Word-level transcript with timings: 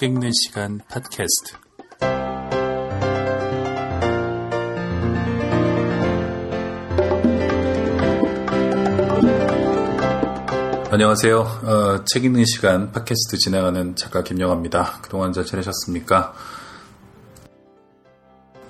책 0.00 0.12
읽는 0.12 0.30
시간 0.32 0.80
팟캐스트. 0.88 1.56
안녕하세요. 10.90 11.38
어, 11.38 12.04
책 12.06 12.24
읽는 12.24 12.46
시간 12.46 12.92
팟캐스트 12.92 13.36
진행하는 13.36 13.94
작가 13.94 14.22
김영아입니다. 14.22 15.00
그동안 15.02 15.34
잘 15.34 15.44
지내셨습니까? 15.44 16.32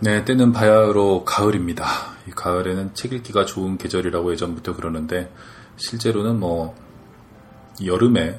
네, 0.00 0.24
때는 0.24 0.50
바야흐로 0.50 1.24
가을입니다. 1.24 1.86
이 2.26 2.32
가을에는 2.32 2.94
책 2.94 3.12
읽기가 3.12 3.44
좋은 3.44 3.78
계절이라고 3.78 4.32
예전부터 4.32 4.74
그러는데 4.74 5.32
실제로는 5.76 6.40
뭐 6.40 6.74
여름에 7.84 8.36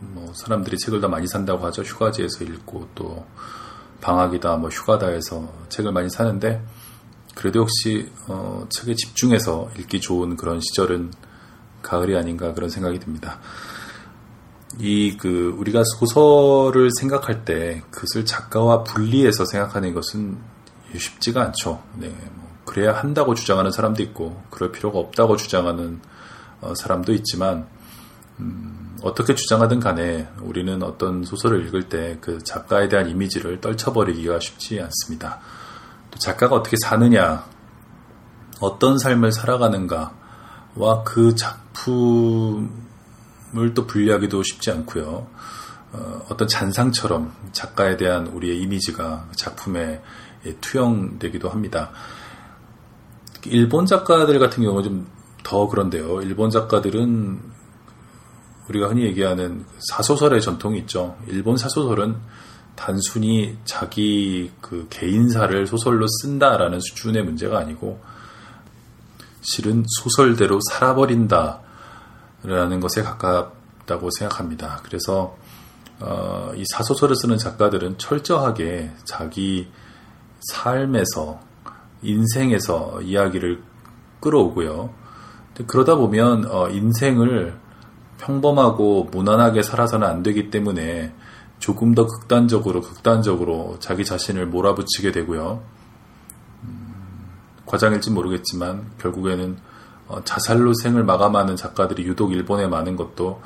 뭐 0.00 0.32
사람들이 0.34 0.78
책을 0.78 1.00
더 1.00 1.08
많이 1.08 1.26
산다고 1.26 1.64
하죠. 1.66 1.82
휴가지에서 1.82 2.44
읽고 2.44 2.88
또 2.94 3.26
방학이다, 4.00 4.56
뭐 4.56 4.68
휴가다 4.68 5.08
해서 5.08 5.52
책을 5.68 5.92
많이 5.92 6.10
사는데 6.10 6.62
그래도 7.34 7.60
역시 7.60 8.10
어, 8.28 8.66
책에 8.70 8.94
집중해서 8.94 9.70
읽기 9.78 10.00
좋은 10.00 10.36
그런 10.36 10.60
시절은 10.60 11.12
가을이 11.82 12.16
아닌가 12.16 12.52
그런 12.54 12.70
생각이 12.70 12.98
듭니다. 12.98 13.40
이 14.78 15.16
그 15.18 15.54
우리가 15.58 15.82
소설을 15.84 16.90
생각할 16.98 17.44
때 17.44 17.82
그것을 17.90 18.24
작가와 18.24 18.82
분리해서 18.84 19.44
생각하는 19.44 19.94
것은 19.94 20.36
쉽지가 20.96 21.42
않죠. 21.42 21.82
네, 21.96 22.08
뭐 22.08 22.48
그래야 22.64 22.94
한다고 22.94 23.34
주장하는 23.34 23.70
사람도 23.70 24.02
있고 24.02 24.42
그럴 24.50 24.72
필요가 24.72 24.98
없다고 24.98 25.36
주장하는 25.36 26.00
어, 26.60 26.74
사람도 26.74 27.12
있지만 27.12 27.66
음, 28.40 28.83
어떻게 29.04 29.34
주장하든 29.34 29.80
간에 29.80 30.28
우리는 30.40 30.82
어떤 30.82 31.24
소설을 31.24 31.66
읽을 31.66 31.88
때 31.90 32.18
그 32.20 32.42
작가에 32.42 32.88
대한 32.88 33.08
이미지를 33.08 33.60
떨쳐버리기가 33.60 34.40
쉽지 34.40 34.80
않습니다. 34.80 35.40
또 36.10 36.18
작가가 36.18 36.56
어떻게 36.56 36.76
사느냐, 36.82 37.44
어떤 38.60 38.96
삶을 38.98 39.30
살아가는가와 39.30 41.02
그 41.04 41.34
작품을 41.34 42.66
또 43.74 43.86
분리하기도 43.86 44.42
쉽지 44.42 44.70
않고요. 44.70 45.26
어, 45.92 46.26
어떤 46.30 46.48
잔상처럼 46.48 47.32
작가에 47.52 47.98
대한 47.98 48.26
우리의 48.28 48.58
이미지가 48.62 49.28
작품에 49.36 50.02
투영되기도 50.62 51.50
합니다. 51.50 51.90
일본 53.44 53.84
작가들 53.84 54.38
같은 54.38 54.62
경우 54.62 54.82
좀더 54.82 55.68
그런데요. 55.68 56.22
일본 56.22 56.48
작가들은 56.48 57.40
우리가 58.68 58.88
흔히 58.88 59.02
얘기하는 59.04 59.64
사소설의 59.90 60.40
전통이 60.40 60.78
있죠. 60.80 61.16
일본 61.28 61.56
사소설은 61.56 62.16
단순히 62.76 63.56
자기 63.64 64.50
그 64.60 64.86
개인사를 64.90 65.66
소설로 65.66 66.06
쓴다라는 66.22 66.80
수준의 66.80 67.24
문제가 67.24 67.58
아니고 67.58 68.00
실은 69.40 69.84
소설대로 70.00 70.58
살아버린다라는 70.70 71.60
것에 72.80 73.02
가깝다고 73.02 74.10
생각합니다. 74.10 74.80
그래서 74.82 75.36
어, 76.00 76.50
이 76.56 76.64
사소설을 76.66 77.14
쓰는 77.14 77.38
작가들은 77.38 77.98
철저하게 77.98 78.90
자기 79.04 79.68
삶에서 80.50 81.40
인생에서 82.02 83.00
이야기를 83.02 83.62
끌어오고요. 84.20 84.92
그러다 85.66 85.94
보면 85.94 86.46
어, 86.50 86.68
인생을 86.68 87.63
평범하고 88.24 89.08
무난하게 89.12 89.62
살아서는 89.62 90.06
안 90.06 90.22
되기 90.22 90.50
때문에 90.50 91.12
조금 91.58 91.94
더 91.94 92.06
극단적으로 92.06 92.80
극단적으로 92.80 93.76
자기 93.80 94.04
자신을 94.04 94.46
몰아붙이게 94.46 95.12
되고요. 95.12 95.62
음, 96.64 96.94
과장일지 97.66 98.10
모르겠지만 98.10 98.90
결국에는 98.98 99.56
어, 100.08 100.22
자살로 100.24 100.74
생을 100.74 101.04
마감하는 101.04 101.56
작가들이 101.56 102.04
유독 102.04 102.32
일본에 102.32 102.66
많은 102.66 102.96
것도 102.96 103.40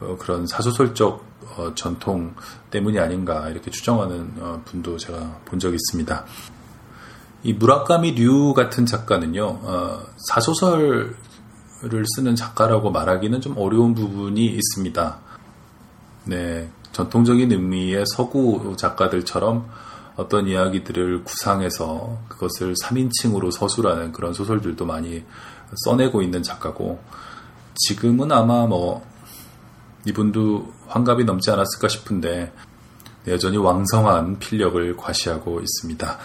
어, 0.00 0.16
그런 0.18 0.46
사소설적 0.46 1.24
어, 1.56 1.72
전통 1.74 2.34
때문이 2.70 2.98
아닌가 2.98 3.48
이렇게 3.48 3.70
추정하는 3.70 4.34
어, 4.38 4.62
분도 4.64 4.96
제가 4.96 5.40
본 5.44 5.58
적이 5.58 5.76
있습니다. 5.76 6.24
이 7.44 7.52
무라카미 7.52 8.12
류 8.12 8.54
같은 8.54 8.86
작가는요 8.86 9.44
어, 9.44 10.00
사소설 10.28 11.16
를 11.88 12.04
쓰는 12.16 12.34
작가라고 12.34 12.90
말하기는 12.90 13.40
좀 13.42 13.58
어려운 13.58 13.94
부분이 13.94 14.46
있습니다. 14.46 15.18
네, 16.24 16.70
전통적인 16.92 17.52
의미의 17.52 18.04
서구 18.06 18.74
작가들처럼 18.76 19.68
어떤 20.16 20.46
이야기들을 20.46 21.24
구상해서 21.24 22.18
그것을 22.28 22.74
3인칭으로 22.82 23.50
서술하는 23.52 24.12
그런 24.12 24.32
소설들도 24.32 24.86
많이 24.86 25.24
써내고 25.84 26.22
있는 26.22 26.42
작가고 26.42 27.00
지금은 27.74 28.32
아마 28.32 28.66
뭐 28.66 29.04
이분도 30.06 30.72
환갑이 30.86 31.24
넘지 31.24 31.50
않았을까 31.50 31.88
싶은데 31.88 32.52
여전히 33.26 33.56
왕성한 33.56 34.38
필력을 34.38 34.96
과시하고 34.96 35.60
있습니다. 35.60 36.18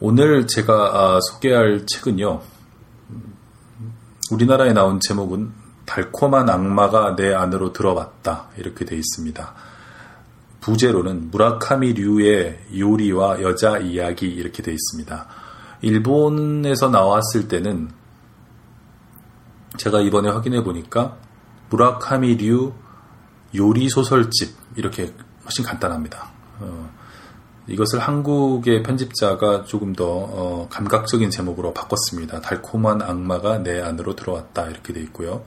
오늘 0.00 0.46
제가 0.46 0.74
아, 0.74 1.20
소개할 1.20 1.86
책은요. 1.86 2.51
우리나라에 4.32 4.72
나온 4.72 4.98
제목은 4.98 5.52
달콤한 5.84 6.48
악마가 6.48 7.16
내 7.16 7.34
안으로 7.34 7.74
들어왔다 7.74 8.48
이렇게 8.56 8.86
되어 8.86 8.96
있습니다. 8.96 9.54
부제로는 10.62 11.30
무라카미 11.30 11.92
류의 11.92 12.60
요리와 12.78 13.42
여자 13.42 13.76
이야기 13.76 14.26
이렇게 14.26 14.62
되어 14.62 14.72
있습니다. 14.72 15.26
일본에서 15.82 16.88
나왔을 16.88 17.48
때는 17.48 17.90
제가 19.76 20.00
이번에 20.00 20.30
확인해 20.30 20.62
보니까 20.62 21.16
무라카미 21.68 22.36
류 22.36 22.72
요리 23.54 23.90
소설집 23.90 24.56
이렇게 24.76 25.12
훨씬 25.44 25.62
간단합니다. 25.62 26.30
어, 26.60 26.90
이것을 27.68 28.00
한국의 28.00 28.82
편집자가 28.82 29.64
조금 29.64 29.92
더 29.92 30.04
어, 30.06 30.68
감각적인 30.70 31.30
제목으로 31.30 31.72
바꿨습니다. 31.72 32.40
달콤한 32.40 33.02
악마가 33.02 33.58
내 33.58 33.80
안으로 33.80 34.16
들어왔다 34.16 34.68
이렇게 34.68 34.92
돼 34.92 35.00
있고요. 35.00 35.44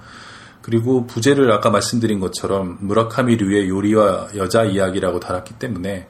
그리고 0.62 1.06
부제를 1.06 1.52
아까 1.52 1.70
말씀드린 1.70 2.20
것처럼 2.20 2.78
무라카미류의 2.82 3.70
요리와 3.70 4.30
여자 4.36 4.64
이야기라고 4.64 5.20
달았기 5.20 5.56
때문에 5.56 6.08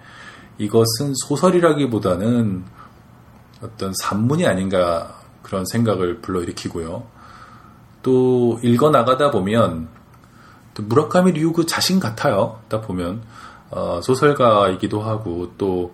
이것은 0.57 1.13
소설이라기보다는 1.27 2.63
어떤 3.61 3.93
산문이 4.01 4.45
아닌가 4.45 5.19
그런 5.41 5.65
생각을 5.65 6.21
불러일으키고요. 6.21 7.03
또 8.03 8.59
읽어 8.63 8.91
나가다 8.91 9.31
보면 9.31 9.89
무라카미 10.77 11.33
류그 11.33 11.65
자신 11.65 11.99
같아요. 11.99 12.61
딱 12.69 12.81
보면 12.81 13.23
어, 13.75 13.99
소설가이기도 14.01 15.01
하고 15.01 15.51
또 15.57 15.93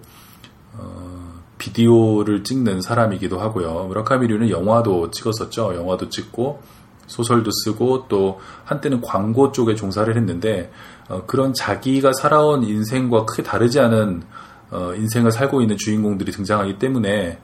어, 0.78 1.42
비디오를 1.58 2.44
찍는 2.44 2.81
사람이기도 2.81 3.40
하고요. 3.40 3.86
무라카미류는 3.88 4.52
영화도 4.52 5.09
찍었었죠. 5.09 5.75
영화도 5.75 6.09
찍고 6.09 6.62
소설도 7.08 7.50
쓰고 7.52 8.06
또 8.08 8.40
한때는 8.66 9.02
광고 9.02 9.52
쪽에 9.52 9.74
종사를 9.74 10.16
했는데 10.16 10.72
어, 11.09 11.25
그런 11.25 11.56
자기가 11.56 12.14
살아온 12.14 12.64
인생과 12.64 13.25
크게 13.25 13.42
다르지 13.42 13.80
않은 13.80 14.22
어, 14.69 14.94
인생을 14.96 15.31
살고 15.31 15.62
있는 15.62 15.75
주인공들이 15.75 16.31
등장하기 16.31 16.78
때문에 16.78 17.39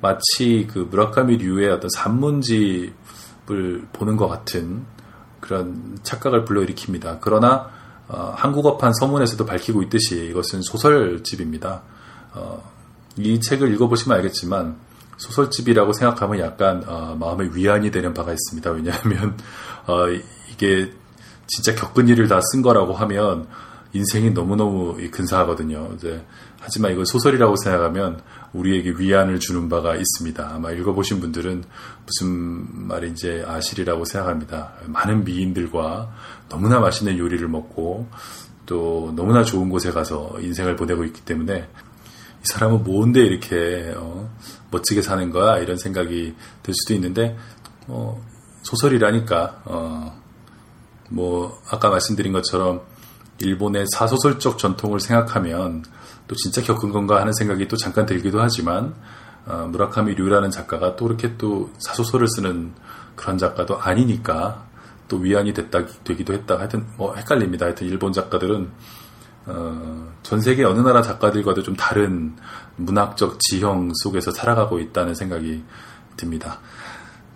마치 0.00 0.66
그 0.72 0.88
무라카미류의 0.90 1.70
어떤 1.70 1.90
산문집을 1.90 2.92
보는 3.92 4.16
것 4.16 4.26
같은 4.26 4.86
그런 5.40 5.98
착각을 6.02 6.46
불러일으킵니다. 6.46 7.18
그러나 7.20 7.81
어, 8.12 8.34
한국어판 8.36 8.92
서문에서도 8.92 9.44
밝히고 9.46 9.82
있듯이 9.84 10.26
이것은 10.26 10.60
소설집입니다. 10.62 11.82
어, 12.34 12.62
이 13.16 13.40
책을 13.40 13.72
읽어보시면 13.74 14.16
알겠지만 14.18 14.76
소설집이라고 15.16 15.94
생각하면 15.94 16.40
약간 16.40 16.84
어, 16.86 17.16
마음의 17.18 17.56
위안이 17.56 17.90
되는 17.90 18.12
바가 18.12 18.32
있습니다. 18.32 18.70
왜냐하면 18.70 19.36
어, 19.88 20.08
이게 20.52 20.92
진짜 21.46 21.74
겪은 21.74 22.08
일을 22.08 22.28
다 22.28 22.40
쓴 22.52 22.60
거라고 22.62 22.92
하면 22.92 23.46
인생이 23.94 24.30
너무너무 24.30 24.96
근사하거든요. 25.10 25.90
이제, 25.96 26.24
하지만 26.60 26.92
이걸 26.92 27.04
소설이라고 27.04 27.56
생각하면 27.56 28.20
우리에게 28.52 28.94
위안을 28.98 29.40
주는 29.40 29.68
바가 29.68 29.96
있습니다. 29.96 30.50
아마 30.54 30.72
읽어보신 30.72 31.20
분들은 31.20 31.64
무슨 32.04 32.86
말인지 32.86 33.44
아시리라고 33.46 34.04
생각합니다. 34.04 34.74
많은 34.86 35.24
미인들과 35.24 36.12
너무나 36.48 36.80
맛있는 36.80 37.18
요리를 37.18 37.46
먹고 37.48 38.08
또 38.66 39.12
너무나 39.16 39.42
좋은 39.42 39.70
곳에 39.70 39.90
가서 39.90 40.36
인생을 40.40 40.76
보내고 40.76 41.04
있기 41.04 41.22
때문에 41.22 41.68
이 42.42 42.46
사람은 42.46 42.84
뭔데 42.84 43.20
이렇게 43.20 43.94
어, 43.96 44.30
멋지게 44.70 45.02
사는 45.02 45.30
거야 45.30 45.58
이런 45.58 45.76
생각이 45.76 46.34
들 46.62 46.74
수도 46.74 46.94
있는데 46.94 47.36
어, 47.86 48.20
소설이라니까 48.62 49.62
어, 49.64 50.22
뭐 51.08 51.60
아까 51.70 51.88
말씀드린 51.90 52.32
것처럼 52.32 52.82
일본의 53.38 53.86
사소설적 53.92 54.58
전통을 54.58 55.00
생각하면 55.00 55.84
또 56.28 56.34
진짜 56.34 56.62
겪은 56.62 56.90
건가 56.92 57.20
하는 57.20 57.32
생각이 57.32 57.68
또 57.68 57.76
잠깐 57.76 58.06
들기도 58.06 58.40
하지만 58.40 58.94
어, 59.46 59.68
무라카미 59.70 60.14
류라는 60.14 60.50
작가가 60.50 60.96
또 60.96 61.06
이렇게 61.06 61.36
또 61.36 61.70
사소설을 61.78 62.28
쓰는 62.28 62.72
그런 63.16 63.38
작가도 63.38 63.78
아니니까 63.78 64.66
또 65.08 65.18
위안이 65.18 65.52
됐다 65.52 65.86
되기도 66.04 66.32
했다. 66.32 66.58
하여튼 66.58 66.86
뭐 66.96 67.14
헷갈립니다. 67.14 67.66
하여튼 67.66 67.86
일본 67.86 68.12
작가들은 68.12 68.70
어, 69.46 70.12
전 70.22 70.40
세계 70.40 70.64
어느 70.64 70.80
나라 70.80 71.02
작가들과도 71.02 71.62
좀 71.62 71.74
다른 71.74 72.36
문학적 72.76 73.38
지형 73.40 73.90
속에서 74.02 74.30
살아가고 74.30 74.78
있다는 74.78 75.14
생각이 75.14 75.64
듭니다. 76.16 76.60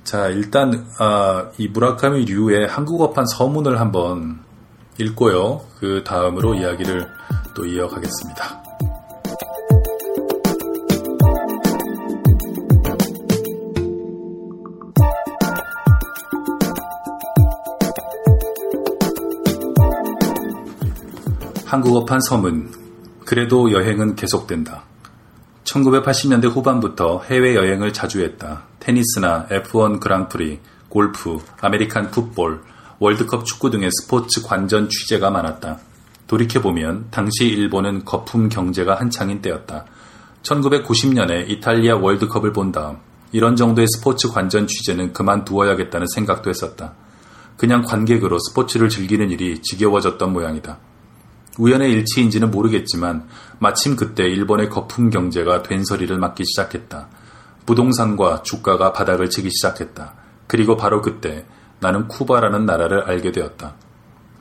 자, 0.05 0.29
일단 0.29 0.87
아, 1.01 1.51
이 1.59 1.67
무라카미 1.67 2.27
류의 2.27 2.69
한국어판 2.69 3.27
서문을 3.27 3.81
한번 3.81 4.41
읽고요. 4.99 5.63
그 5.81 6.05
다음으로 6.05 6.55
이야기를 6.55 7.09
또 7.55 7.67
이어가겠습니다. 7.67 8.66
한국어판 21.77 22.21
서문. 22.21 22.71
그래도 23.27 23.71
여행은 23.71 24.17
계속된다. 24.17 24.85
1980년대 25.65 26.49
후반부터 26.49 27.23
해외여행을 27.25 27.93
자주 27.93 28.23
했다. 28.23 28.63
테니스나 28.81 29.47
F1 29.49 30.01
그랑프리, 30.01 30.61
골프, 30.89 31.39
아메리칸 31.61 32.13
풋볼, 32.13 32.63
월드컵 32.99 33.45
축구 33.45 33.69
등의 33.71 33.91
스포츠 33.93 34.43
관전 34.43 34.89
취재가 34.89 35.31
많았다. 35.31 35.79
돌이켜보면 36.29 37.09
당시 37.11 37.45
일본은 37.45 38.07
거품 38.07 38.49
경제가 38.49 38.95
한창인 38.95 39.43
때였다. 39.43 39.85
1990년에 40.43 41.51
이탈리아 41.51 41.97
월드컵을 41.97 42.55
본 42.55 42.73
다음 42.73 42.97
이런 43.33 43.55
정도의 43.55 43.87
스포츠 43.89 44.31
관전 44.33 44.67
취재는 44.67 45.13
그만두어야겠다는 45.13 46.07
생각도 46.15 46.49
했었다. 46.49 46.95
그냥 47.59 47.83
관객으로 47.83 48.39
스포츠를 48.49 48.89
즐기는 48.89 49.31
일이 49.31 49.61
지겨워졌던 49.61 50.33
모양이다. 50.33 50.79
우연의 51.59 51.91
일치인지는 51.93 52.51
모르겠지만 52.51 53.29
마침 53.59 53.97
그때 53.97 54.25
일본의 54.25 54.69
거품 54.69 55.11
경제가 55.11 55.63
된서리를 55.63 56.17
맞기 56.19 56.45
시작했다. 56.45 57.09
부동산과 57.65 58.43
주가가 58.43 58.93
바닥을 58.93 59.31
치기 59.31 59.51
시작했다. 59.51 60.15
그리고 60.47 60.77
바로 60.77 61.03
그때 61.03 61.45
나는 61.81 62.09
쿠바라는 62.09 62.65
나라를 62.67 63.03
알게 63.03 63.33
되었다. 63.33 63.75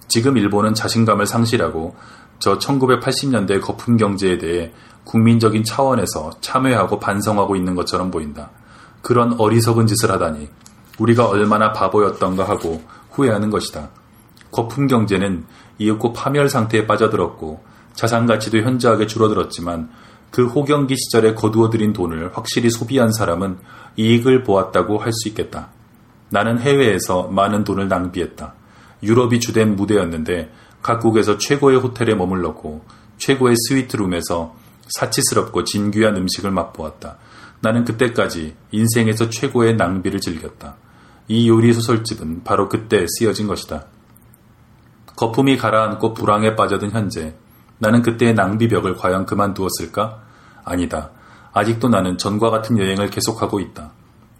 지금 0.07 0.37
일본은 0.37 0.73
자신감을 0.73 1.25
상실하고 1.25 1.95
저 2.39 2.59
1980년대 2.59 3.61
거품 3.61 3.97
경제에 3.97 4.37
대해 4.37 4.71
국민적인 5.03 5.63
차원에서 5.63 6.31
참여하고 6.41 6.99
반성하고 6.99 7.55
있는 7.55 7.75
것처럼 7.75 8.11
보인다. 8.11 8.51
그런 9.01 9.35
어리석은 9.39 9.87
짓을 9.87 10.11
하다니 10.11 10.49
우리가 10.99 11.27
얼마나 11.27 11.71
바보였던가 11.73 12.47
하고 12.47 12.81
후회하는 13.11 13.49
것이다. 13.49 13.89
거품 14.51 14.87
경제는 14.87 15.45
이윽고 15.77 16.13
파멸 16.13 16.49
상태에 16.49 16.87
빠져들었고 16.87 17.63
자산 17.93 18.25
가치도 18.25 18.59
현저하게 18.59 19.07
줄어들었지만 19.07 19.89
그 20.31 20.47
호경기 20.47 20.95
시절에 20.97 21.33
거두어들인 21.33 21.93
돈을 21.93 22.35
확실히 22.35 22.69
소비한 22.69 23.11
사람은 23.11 23.57
이익을 23.95 24.43
보았다고 24.43 24.97
할 24.97 25.13
수 25.13 25.29
있겠다. 25.29 25.69
나는 26.29 26.59
해외에서 26.59 27.27
많은 27.27 27.63
돈을 27.63 27.87
낭비했다. 27.87 28.53
유럽이 29.03 29.39
주된 29.39 29.75
무대였는데 29.75 30.51
각국에서 30.81 31.37
최고의 31.37 31.77
호텔에 31.79 32.15
머물렀고 32.15 32.83
최고의 33.17 33.55
스위트룸에서 33.55 34.55
사치스럽고 34.87 35.63
진귀한 35.63 36.17
음식을 36.17 36.51
맛보았다. 36.51 37.17
나는 37.61 37.85
그때까지 37.85 38.55
인생에서 38.71 39.29
최고의 39.29 39.77
낭비를 39.77 40.19
즐겼다. 40.19 40.75
이 41.27 41.49
요리 41.49 41.73
소설집은 41.73 42.43
바로 42.43 42.69
그때 42.69 43.05
쓰여진 43.07 43.47
것이다. 43.47 43.85
거품이 45.15 45.57
가라앉고 45.57 46.13
불황에 46.13 46.55
빠져든 46.55 46.91
현재 46.91 47.35
나는 47.77 48.01
그때의 48.01 48.33
낭비벽을 48.33 48.95
과연 48.95 49.25
그만두었을까? 49.25 50.21
아니다. 50.63 51.11
아직도 51.53 51.89
나는 51.89 52.17
전과 52.17 52.49
같은 52.49 52.77
여행을 52.77 53.09
계속하고 53.09 53.59
있다. 53.59 53.91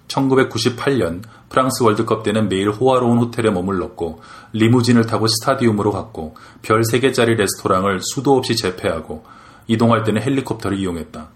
1998년 0.07 1.24
프랑스 1.50 1.83
월드컵 1.83 2.24
때는 2.24 2.50
매일 2.50 2.69
호화로운 2.69 3.18
호텔에 3.18 3.50
머물렀고 3.50 4.22
리무진을 4.54 5.06
타고 5.07 5.27
스타디움으로 5.27 5.92
갔고 5.92 6.36
별 6.62 6.81
3개짜리 6.81 7.36
레스토랑을 7.36 8.00
수도 8.01 8.36
없이 8.38 8.56
재패하고 8.56 9.24
이동할 9.68 10.04
때는 10.04 10.22
헬리콥터를 10.22 10.77
이용했다. 10.77 11.30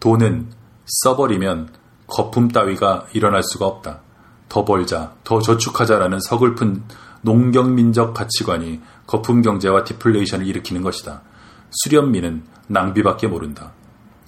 돈은 0.00 0.50
써버리면 0.86 1.70
거품 2.06 2.48
따위가 2.48 3.06
일어날 3.12 3.42
수가 3.42 3.66
없다. 3.66 4.00
더 4.48 4.64
벌자, 4.64 5.14
더 5.24 5.40
저축하자라는 5.40 6.20
서글픈 6.20 6.82
농경민적 7.22 8.14
가치관이 8.14 8.80
거품 9.06 9.42
경제와 9.42 9.84
디플레이션을 9.84 10.46
일으키는 10.46 10.82
것이다. 10.82 11.22
수련미는 11.70 12.44
낭비밖에 12.66 13.26
모른다. 13.28 13.72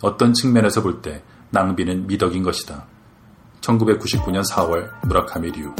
어떤 0.00 0.32
측면에서 0.32 0.82
볼 0.82 1.02
때 1.02 1.22
낭비는 1.50 2.06
미덕인 2.06 2.42
것이다. 2.42 2.86
1999년 3.60 4.42
4월 4.50 4.90
무라카미 5.06 5.50
류 5.52 5.74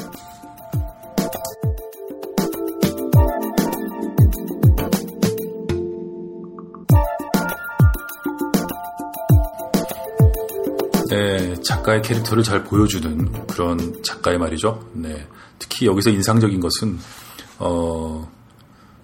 네, 11.14 11.55
작가의 11.62 12.02
캐릭터를 12.02 12.43
잘 12.43 12.64
보여주는 12.64 13.46
그런 13.46 14.02
작가의 14.02 14.37
말이죠. 14.37 14.84
네, 14.94 15.28
특히 15.61 15.87
여기서 15.87 16.11
인상적인 16.11 16.58
것은 16.58 16.99
어, 17.61 18.28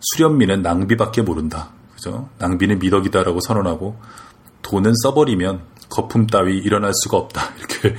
수련미는 0.00 0.62
낭비밖에 0.62 1.22
모른다. 1.22 1.70
그죠? 1.94 2.28
낭비는 2.38 2.80
미덕이다라고 2.80 3.38
선언하고 3.40 3.96
돈은 4.62 4.92
써버리면 5.04 5.62
거품 5.88 6.26
따위 6.26 6.58
일어날 6.58 6.90
수가 6.94 7.16
없다. 7.16 7.54
이렇게 7.58 7.94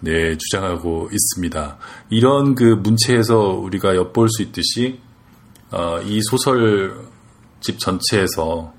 네, 0.00 0.36
주장하고 0.36 1.08
있습니다. 1.10 1.78
이런 2.10 2.54
그 2.54 2.64
문체에서 2.64 3.48
우리가 3.48 3.96
엿볼 3.96 4.28
수 4.28 4.42
있듯이 4.42 5.00
어, 5.70 6.02
이 6.04 6.20
소설집 6.22 7.78
전체에서 7.78 8.74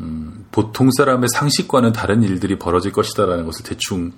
음, 0.00 0.46
보통 0.50 0.90
사람의 0.90 1.28
상식과는 1.32 1.92
다른 1.92 2.22
일들이 2.22 2.58
벌어질 2.58 2.92
것이다라는 2.92 3.44
것을 3.46 3.64
대충 3.64 4.12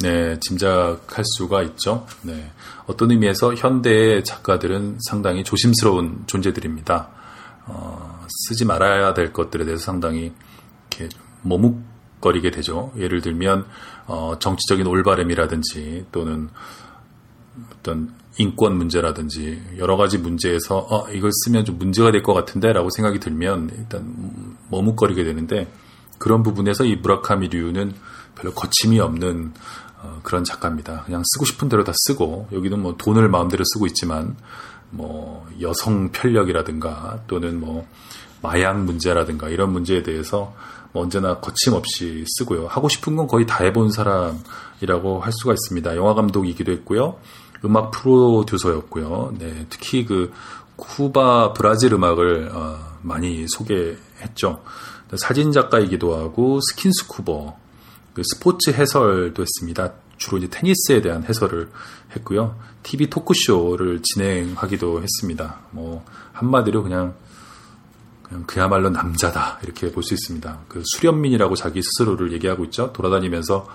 네, 0.00 0.38
짐작할 0.40 1.24
수가 1.36 1.62
있죠. 1.62 2.06
네. 2.22 2.50
어떤 2.86 3.10
의미에서 3.10 3.54
현대의 3.54 4.24
작가들은 4.24 4.98
상당히 5.08 5.44
조심스러운 5.44 6.24
존재들입니다. 6.26 7.08
어, 7.66 8.26
쓰지 8.28 8.64
말아야 8.64 9.12
될 9.12 9.32
것들에 9.32 9.64
대해서 9.64 9.84
상당히 9.84 10.32
이렇게 10.90 11.14
머뭇거리게 11.42 12.50
되죠. 12.50 12.92
예를 12.96 13.20
들면 13.20 13.66
어, 14.06 14.38
정치적인 14.38 14.86
올바름이라든지 14.86 16.06
또는 16.10 16.48
어떤 17.72 18.14
인권 18.40 18.76
문제라든지 18.76 19.62
여러 19.76 19.96
가지 19.96 20.16
문제에서 20.18 20.78
어, 20.88 21.08
이걸 21.10 21.30
쓰면 21.44 21.64
좀 21.66 21.78
문제가 21.78 22.10
될 22.10 22.22
것 22.22 22.32
같은데라고 22.32 22.88
생각이 22.90 23.18
들면 23.20 23.70
일단 23.78 24.56
머뭇거리게 24.70 25.24
되는데 25.24 25.70
그런 26.18 26.42
부분에서 26.42 26.84
이 26.84 26.96
무라카미류는 26.96 27.94
별로 28.34 28.52
거침이 28.52 28.98
없는 29.00 29.52
어, 30.02 30.20
그런 30.22 30.44
작가입니다. 30.44 31.02
그냥 31.04 31.22
쓰고 31.24 31.44
싶은 31.44 31.68
대로 31.68 31.84
다 31.84 31.92
쓰고 31.94 32.48
여기는 32.52 32.80
뭐 32.80 32.94
돈을 32.96 33.28
마음대로 33.28 33.62
쓰고 33.64 33.86
있지만 33.86 34.36
뭐 34.90 35.46
여성 35.60 36.10
편력이라든가 36.10 37.20
또는 37.26 37.60
뭐 37.60 37.86
마약 38.42 38.82
문제라든가 38.82 39.48
이런 39.50 39.72
문제에 39.72 40.02
대해서 40.02 40.54
뭐 40.92 41.02
언제나 41.02 41.38
거침없이 41.38 42.24
쓰고요. 42.26 42.66
하고 42.68 42.88
싶은 42.88 43.16
건 43.16 43.26
거의 43.26 43.46
다 43.46 43.64
해본 43.64 43.92
사람이라고 43.92 45.20
할 45.20 45.32
수가 45.32 45.52
있습니다. 45.52 45.96
영화 45.96 46.14
감독이기도 46.14 46.72
했고요. 46.72 47.18
음악 47.64 47.90
프로듀서였고요. 47.90 49.34
네, 49.38 49.66
특히 49.68 50.04
그 50.04 50.32
쿠바 50.76 51.52
브라질 51.52 51.92
음악을 51.94 52.50
어, 52.52 52.78
많이 53.02 53.46
소개했죠. 53.48 54.62
사진 55.16 55.52
작가이기도 55.52 56.16
하고 56.16 56.60
스킨스쿠버 56.60 57.56
그 58.14 58.22
스포츠 58.24 58.70
해설도 58.70 59.42
했습니다. 59.42 59.92
주로 60.16 60.38
이제 60.38 60.48
테니스에 60.48 61.00
대한 61.00 61.24
해설을 61.24 61.70
했고요. 62.16 62.56
TV 62.82 63.08
토크쇼를 63.08 64.00
진행하기도 64.02 65.02
했습니다. 65.02 65.60
뭐 65.70 66.04
한마디로 66.32 66.82
그냥 66.82 67.14
그냥 68.22 68.44
그야말로 68.46 68.90
남자다 68.90 69.58
이렇게 69.64 69.90
볼 69.90 70.02
수 70.02 70.14
있습니다. 70.14 70.60
그 70.68 70.82
수련민이라고 70.84 71.56
자기 71.56 71.82
스스로를 71.82 72.32
얘기하고 72.32 72.64
있죠. 72.66 72.92
돌아다니면서 72.92 73.66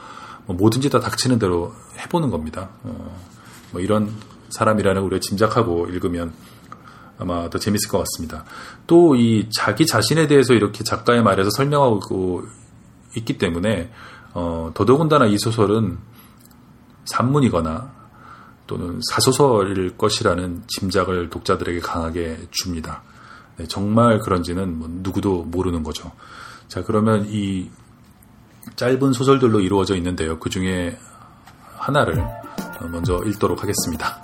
뭐 0.46 0.56
뭐든지 0.56 0.90
다 0.90 1.00
닥치는 1.00 1.40
대로 1.40 1.74
해보는 1.98 2.30
겁니다. 2.30 2.70
어, 2.84 3.35
뭐 3.76 3.82
이런 3.82 4.10
사람이라는 4.52 5.02
우리가 5.02 5.20
짐작하고 5.20 5.88
읽으면 5.88 6.32
아마 7.18 7.50
더 7.50 7.60
재밌을 7.60 7.90
것 7.90 7.98
같습니다. 7.98 8.46
또 8.88 9.18
이 9.18 9.50
자기 9.54 9.86
자신에 9.86 10.28
대해서 10.28 10.54
이렇게 10.54 10.86
작가의 10.86 11.22
말에서 11.24 11.50
설명하고 11.50 12.44
있기 13.18 13.38
때문에 13.38 13.92
어, 14.34 14.72
더더군다나 14.74 15.26
이 15.26 15.38
소설은 15.38 15.98
산문이거나 17.04 17.94
또는 18.66 19.02
사소설일 19.12 19.98
것이라는 19.98 20.64
짐작을 20.68 21.30
독자들에게 21.30 21.82
강하게 21.82 22.48
줍니다. 22.52 23.04
네, 23.58 23.66
정말 23.68 24.20
그런지는 24.20 24.80
뭐 24.80 24.88
누구도 24.90 25.44
모르는 25.44 25.84
거죠. 25.84 26.14
자, 26.70 26.82
그러면 26.82 27.26
이 27.28 27.70
짧은 28.78 29.12
소설들로 29.12 29.60
이루어져 29.60 29.98
있는데요. 29.98 30.40
그 30.40 30.50
중에 30.50 30.98
하나를 31.76 32.26
먼저 32.82 33.22
읽도록 33.26 33.62
하겠습니다. 33.64 34.22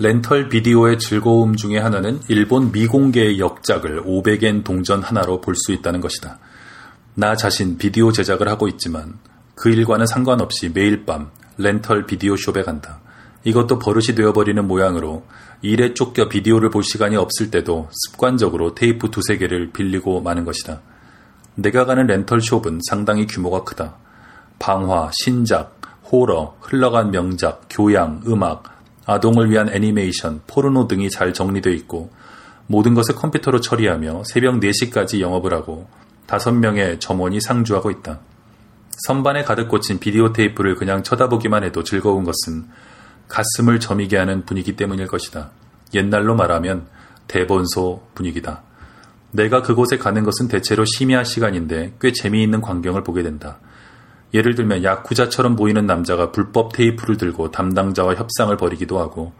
렌털 0.00 0.48
비디오의 0.48 0.98
즐거움 1.00 1.56
중의 1.56 1.80
하나는 1.80 2.20
일본 2.28 2.70
미공개의 2.70 3.40
역작을 3.40 4.04
500엔 4.04 4.62
동전 4.62 5.02
하나로 5.02 5.40
볼 5.40 5.56
수 5.56 5.72
있다는 5.72 6.00
것이다. 6.00 6.38
나 7.14 7.34
자신 7.34 7.78
비디오 7.78 8.12
제작을 8.12 8.48
하고 8.48 8.68
있지만 8.68 9.18
그 9.56 9.70
일과는 9.70 10.06
상관없이 10.06 10.70
매일 10.72 11.04
밤 11.04 11.30
렌털 11.56 12.06
비디오 12.06 12.36
숍에 12.36 12.62
간다. 12.62 13.00
이것도 13.44 13.78
버릇이 13.78 14.14
되어버리는 14.16 14.66
모양으로 14.66 15.24
일에 15.62 15.94
쫓겨 15.94 16.28
비디오를 16.28 16.70
볼 16.70 16.82
시간이 16.82 17.16
없을 17.16 17.50
때도 17.50 17.88
습관적으로 17.90 18.74
테이프 18.74 19.10
두세 19.10 19.38
개를 19.38 19.70
빌리고 19.72 20.20
마는 20.20 20.44
것이다. 20.44 20.80
내가 21.54 21.84
가는 21.84 22.06
렌털 22.06 22.40
숍은 22.40 22.80
상당히 22.88 23.26
규모가 23.26 23.64
크다. 23.64 23.96
방화, 24.58 25.10
신작, 25.12 25.80
호러, 26.10 26.56
흘러간 26.60 27.10
명작, 27.10 27.62
교양, 27.70 28.22
음악, 28.26 28.78
아동을 29.06 29.50
위한 29.50 29.68
애니메이션, 29.68 30.42
포르노 30.46 30.86
등이 30.86 31.10
잘 31.10 31.32
정리되어 31.32 31.72
있고 31.72 32.10
모든 32.66 32.94
것을 32.94 33.14
컴퓨터로 33.14 33.60
처리하며 33.60 34.22
새벽 34.24 34.60
4시까지 34.60 35.20
영업을 35.20 35.54
하고 35.54 35.88
5명의 36.26 37.00
점원이 37.00 37.40
상주하고 37.40 37.90
있다. 37.90 38.20
선반에 39.06 39.44
가득 39.44 39.68
꽂힌 39.68 39.98
비디오 39.98 40.32
테이프를 40.32 40.74
그냥 40.74 41.02
쳐다보기만 41.02 41.64
해도 41.64 41.82
즐거운 41.84 42.24
것은 42.24 42.66
가슴을 43.28 43.80
저미게 43.80 44.16
하는 44.16 44.44
분위기 44.44 44.74
때문일 44.76 45.06
것이다. 45.06 45.50
옛날로 45.94 46.34
말하면 46.34 46.86
대본소 47.28 48.02
분위기다. 48.14 48.62
내가 49.30 49.62
그곳에 49.62 49.98
가는 49.98 50.24
것은 50.24 50.48
대체로 50.48 50.84
심야 50.84 51.24
시간인데 51.24 51.94
꽤 52.00 52.12
재미있는 52.12 52.60
광경을 52.60 53.02
보게 53.04 53.22
된다. 53.22 53.58
예를 54.34 54.54
들면 54.54 54.84
야쿠자처럼 54.84 55.56
보이는 55.56 55.86
남자가 55.86 56.32
불법 56.32 56.72
테이프를 56.72 57.16
들고 57.16 57.50
담당자와 57.50 58.14
협상을 58.14 58.54
벌이기도 58.56 58.98
하고 58.98 59.32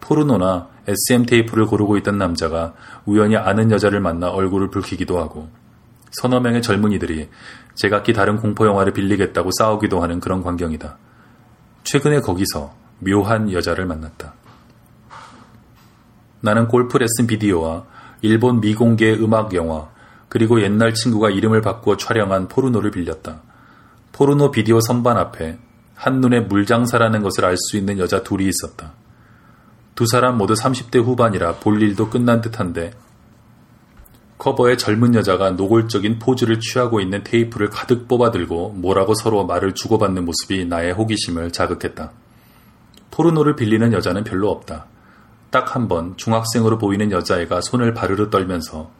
포르노나 0.00 0.68
SM 0.88 1.26
테이프를 1.26 1.66
고르고 1.66 1.96
있던 1.98 2.16
남자가 2.16 2.74
우연히 3.04 3.36
아는 3.36 3.70
여자를 3.70 4.00
만나 4.00 4.30
얼굴을 4.30 4.70
붉히기도 4.70 5.18
하고 5.18 5.48
서너 6.12 6.40
명의 6.40 6.62
젊은이들이 6.62 7.28
제각기 7.74 8.12
다른 8.12 8.36
공포 8.36 8.66
영화를 8.66 8.92
빌리겠다고 8.92 9.50
싸우기도 9.58 10.02
하는 10.02 10.20
그런 10.20 10.42
광경이다. 10.42 10.98
최근에 11.84 12.20
거기서 12.20 12.74
묘한 13.00 13.52
여자를 13.52 13.86
만났다. 13.86 14.34
나는 16.40 16.68
골프 16.68 16.96
레슨 16.96 17.26
비디오와 17.26 17.84
일본 18.22 18.60
미공개 18.60 19.14
음악 19.14 19.54
영화 19.54 19.88
그리고 20.28 20.62
옛날 20.62 20.94
친구가 20.94 21.30
이름을 21.30 21.60
바꾸어 21.60 21.96
촬영한 21.96 22.48
포르노를 22.48 22.90
빌렸다. 22.92 23.42
포르노 24.12 24.50
비디오 24.50 24.80
선반 24.80 25.16
앞에 25.16 25.58
한눈에 25.94 26.40
물장사라는 26.40 27.22
것을 27.22 27.44
알 27.44 27.56
수 27.56 27.76
있는 27.76 27.98
여자 27.98 28.22
둘이 28.22 28.48
있었다. 28.48 28.92
두 29.94 30.06
사람 30.06 30.38
모두 30.38 30.54
30대 30.54 31.02
후반이라 31.02 31.56
볼 31.56 31.82
일도 31.82 32.08
끝난 32.08 32.40
듯한데 32.40 32.92
커버에 34.38 34.78
젊은 34.78 35.14
여자가 35.14 35.50
노골적인 35.50 36.18
포즈를 36.18 36.60
취하고 36.60 37.00
있는 37.00 37.22
테이프를 37.22 37.68
가득 37.68 38.08
뽑아들고 38.08 38.70
뭐라고 38.70 39.14
서로 39.14 39.44
말을 39.44 39.74
주고받는 39.74 40.24
모습이 40.24 40.64
나의 40.64 40.92
호기심을 40.92 41.52
자극했다. 41.52 42.12
포르노를 43.20 43.54
빌리는 43.54 43.92
여자는 43.92 44.24
별로 44.24 44.50
없다. 44.50 44.86
딱 45.50 45.76
한 45.76 45.88
번 45.88 46.16
중학생으로 46.16 46.78
보이는 46.78 47.12
여자애가 47.12 47.60
손을 47.60 47.92
바르르 47.92 48.30
떨면서 48.30 48.90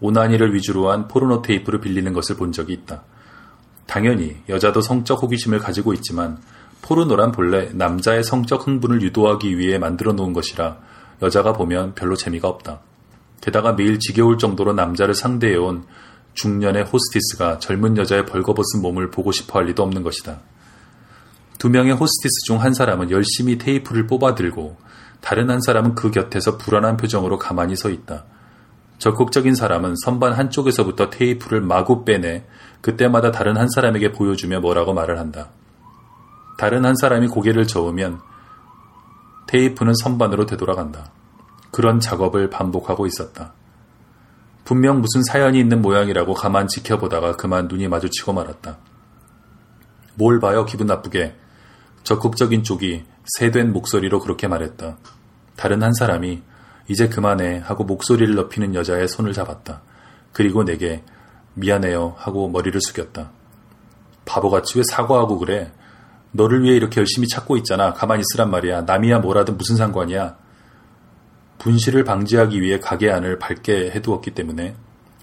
오나니를 0.00 0.54
위주로 0.54 0.90
한 0.92 1.08
포르노 1.08 1.42
테이프를 1.42 1.80
빌리는 1.80 2.12
것을 2.12 2.36
본 2.36 2.52
적이 2.52 2.74
있다. 2.74 3.02
당연히 3.86 4.36
여자도 4.48 4.80
성적 4.80 5.20
호기심을 5.22 5.58
가지고 5.58 5.92
있지만 5.94 6.38
포르노란 6.82 7.32
본래 7.32 7.70
남자의 7.72 8.22
성적 8.22 8.64
흥분을 8.64 9.02
유도하기 9.02 9.58
위해 9.58 9.78
만들어 9.78 10.12
놓은 10.12 10.32
것이라 10.34 10.76
여자가 11.22 11.52
보면 11.52 11.94
별로 11.96 12.14
재미가 12.14 12.46
없다. 12.46 12.80
게다가 13.40 13.72
매일 13.72 13.98
지겨울 13.98 14.38
정도로 14.38 14.72
남자를 14.72 15.14
상대해온 15.14 15.84
중년의 16.34 16.84
호스티스가 16.84 17.58
젊은 17.58 17.96
여자의 17.96 18.24
벌거벗은 18.24 18.82
몸을 18.82 19.10
보고 19.10 19.32
싶어 19.32 19.58
할 19.58 19.66
리도 19.66 19.82
없는 19.82 20.04
것이다. 20.04 20.38
두 21.58 21.68
명의 21.68 21.92
호스티스 21.92 22.46
중 22.46 22.58
한 22.58 22.72
사람은 22.72 23.10
열심히 23.10 23.58
테이프를 23.58 24.06
뽑아들고 24.06 24.76
다른 25.20 25.50
한 25.50 25.60
사람은 25.60 25.94
그 25.94 26.10
곁에서 26.10 26.56
불안한 26.56 26.96
표정으로 26.96 27.38
가만히 27.38 27.74
서 27.76 27.90
있다. 27.90 28.24
적극적인 28.98 29.54
사람은 29.54 29.94
선반 30.04 30.32
한쪽에서부터 30.32 31.10
테이프를 31.10 31.60
마구 31.60 32.04
빼내 32.04 32.44
그때마다 32.80 33.30
다른 33.30 33.56
한 33.56 33.68
사람에게 33.68 34.12
보여주며 34.12 34.60
뭐라고 34.60 34.94
말을 34.94 35.18
한다. 35.18 35.50
다른 36.56 36.84
한 36.84 36.96
사람이 36.96 37.28
고개를 37.28 37.66
저으면 37.66 38.20
테이프는 39.46 39.94
선반으로 39.94 40.46
되돌아간다. 40.46 41.12
그런 41.70 42.00
작업을 42.00 42.50
반복하고 42.50 43.06
있었다. 43.06 43.52
분명 44.64 45.00
무슨 45.00 45.22
사연이 45.22 45.58
있는 45.58 45.80
모양이라고 45.80 46.34
가만 46.34 46.68
지켜보다가 46.68 47.36
그만 47.36 47.68
눈이 47.68 47.88
마주치고 47.88 48.32
말았다. 48.32 48.78
뭘 50.14 50.40
봐요, 50.40 50.64
기분 50.64 50.88
나쁘게. 50.88 51.36
적극적인 52.08 52.62
쪽이 52.62 53.04
새된 53.36 53.70
목소리로 53.70 54.20
그렇게 54.20 54.48
말했다. 54.48 54.96
다른 55.56 55.82
한 55.82 55.92
사람이 55.92 56.40
이제 56.88 57.06
그만해 57.06 57.58
하고 57.62 57.84
목소리를 57.84 58.34
높이는 58.34 58.74
여자의 58.74 59.08
손을 59.08 59.34
잡았다. 59.34 59.82
그리고 60.32 60.64
내게 60.64 61.04
미안해요 61.52 62.14
하고 62.16 62.48
머리를 62.48 62.80
숙였다. 62.80 63.30
바보같이 64.24 64.78
왜 64.78 64.84
사과하고 64.90 65.38
그래? 65.38 65.70
너를 66.32 66.62
위해 66.62 66.76
이렇게 66.76 66.98
열심히 66.98 67.28
찾고 67.28 67.58
있잖아. 67.58 67.92
가만히 67.92 68.22
있으란 68.22 68.50
말이야. 68.50 68.82
남이야 68.82 69.18
뭐라든 69.18 69.58
무슨 69.58 69.76
상관이야. 69.76 70.38
분실을 71.58 72.04
방지하기 72.04 72.62
위해 72.62 72.80
가게 72.80 73.10
안을 73.10 73.38
밝게 73.38 73.90
해두었기 73.90 74.30
때문에 74.30 74.76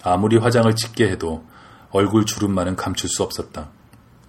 아무리 0.04 0.38
화장을 0.38 0.72
짙게 0.76 1.10
해도 1.10 1.46
얼굴 1.90 2.28
주름만은 2.28 2.76
감출 2.76 3.10
수 3.10 3.24
없었다. 3.24 3.70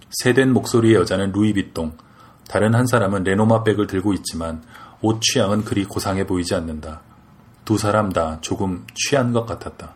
세된 0.09 0.53
목소리의 0.53 0.95
여자는 0.95 1.33
루이비통, 1.33 2.06
다른 2.49 2.75
한 2.75 2.87
사람은 2.87 3.23
레노마 3.23 3.63
백을 3.63 3.87
들고 3.87 4.13
있지만 4.13 4.63
옷 5.01 5.21
취향은 5.21 5.63
그리 5.65 5.85
고상해 5.85 6.25
보이지 6.25 6.55
않는다. 6.55 7.01
두 7.65 7.77
사람 7.77 8.11
다 8.11 8.39
조금 8.41 8.85
취한 8.95 9.33
것 9.33 9.45
같았다. 9.45 9.93